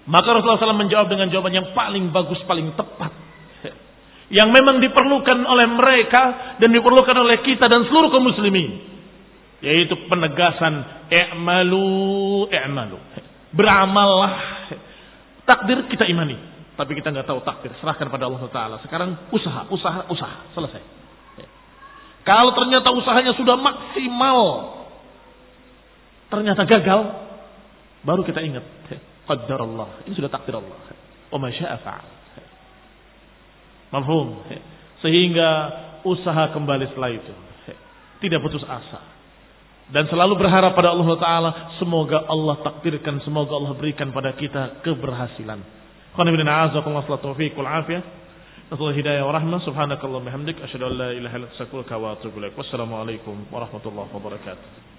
[0.06, 3.10] Maka Rasulullah SAW menjawab dengan jawaban yang paling bagus, paling tepat.
[4.26, 8.94] Yang memang diperlukan oleh mereka dan diperlukan oleh kita dan seluruh kaum muslimin.
[9.62, 12.98] Yaitu penegasan i'malu i'malu.
[13.56, 14.32] Beramallah.
[15.48, 16.36] Takdir kita imani.
[16.76, 17.72] Tapi kita nggak tahu takdir.
[17.80, 18.76] Serahkan pada Allah Taala.
[18.84, 20.36] Sekarang usaha, usaha, usaha.
[20.52, 20.82] Selesai.
[22.26, 24.38] Kalau ternyata usahanya sudah maksimal,
[26.26, 27.00] ternyata gagal,
[28.02, 28.66] baru kita ingat.
[29.26, 30.02] Qaddar Allah.
[30.04, 30.74] Ini sudah takdir Allah.
[31.30, 32.06] Wa ma sya'a fa'al.
[33.94, 34.42] Mafhum.
[35.02, 35.50] Sehingga
[36.02, 37.34] usaha kembali setelah itu.
[38.22, 39.15] Tidak putus asa.
[39.86, 41.50] Dan selalu berharap pada Allah Ta'ala.
[41.78, 43.22] Semoga Allah takdirkan.
[43.22, 45.62] Semoga Allah berikan pada kita keberhasilan.
[52.58, 54.95] Wassalamualaikum warahmatullahi wabarakatuh.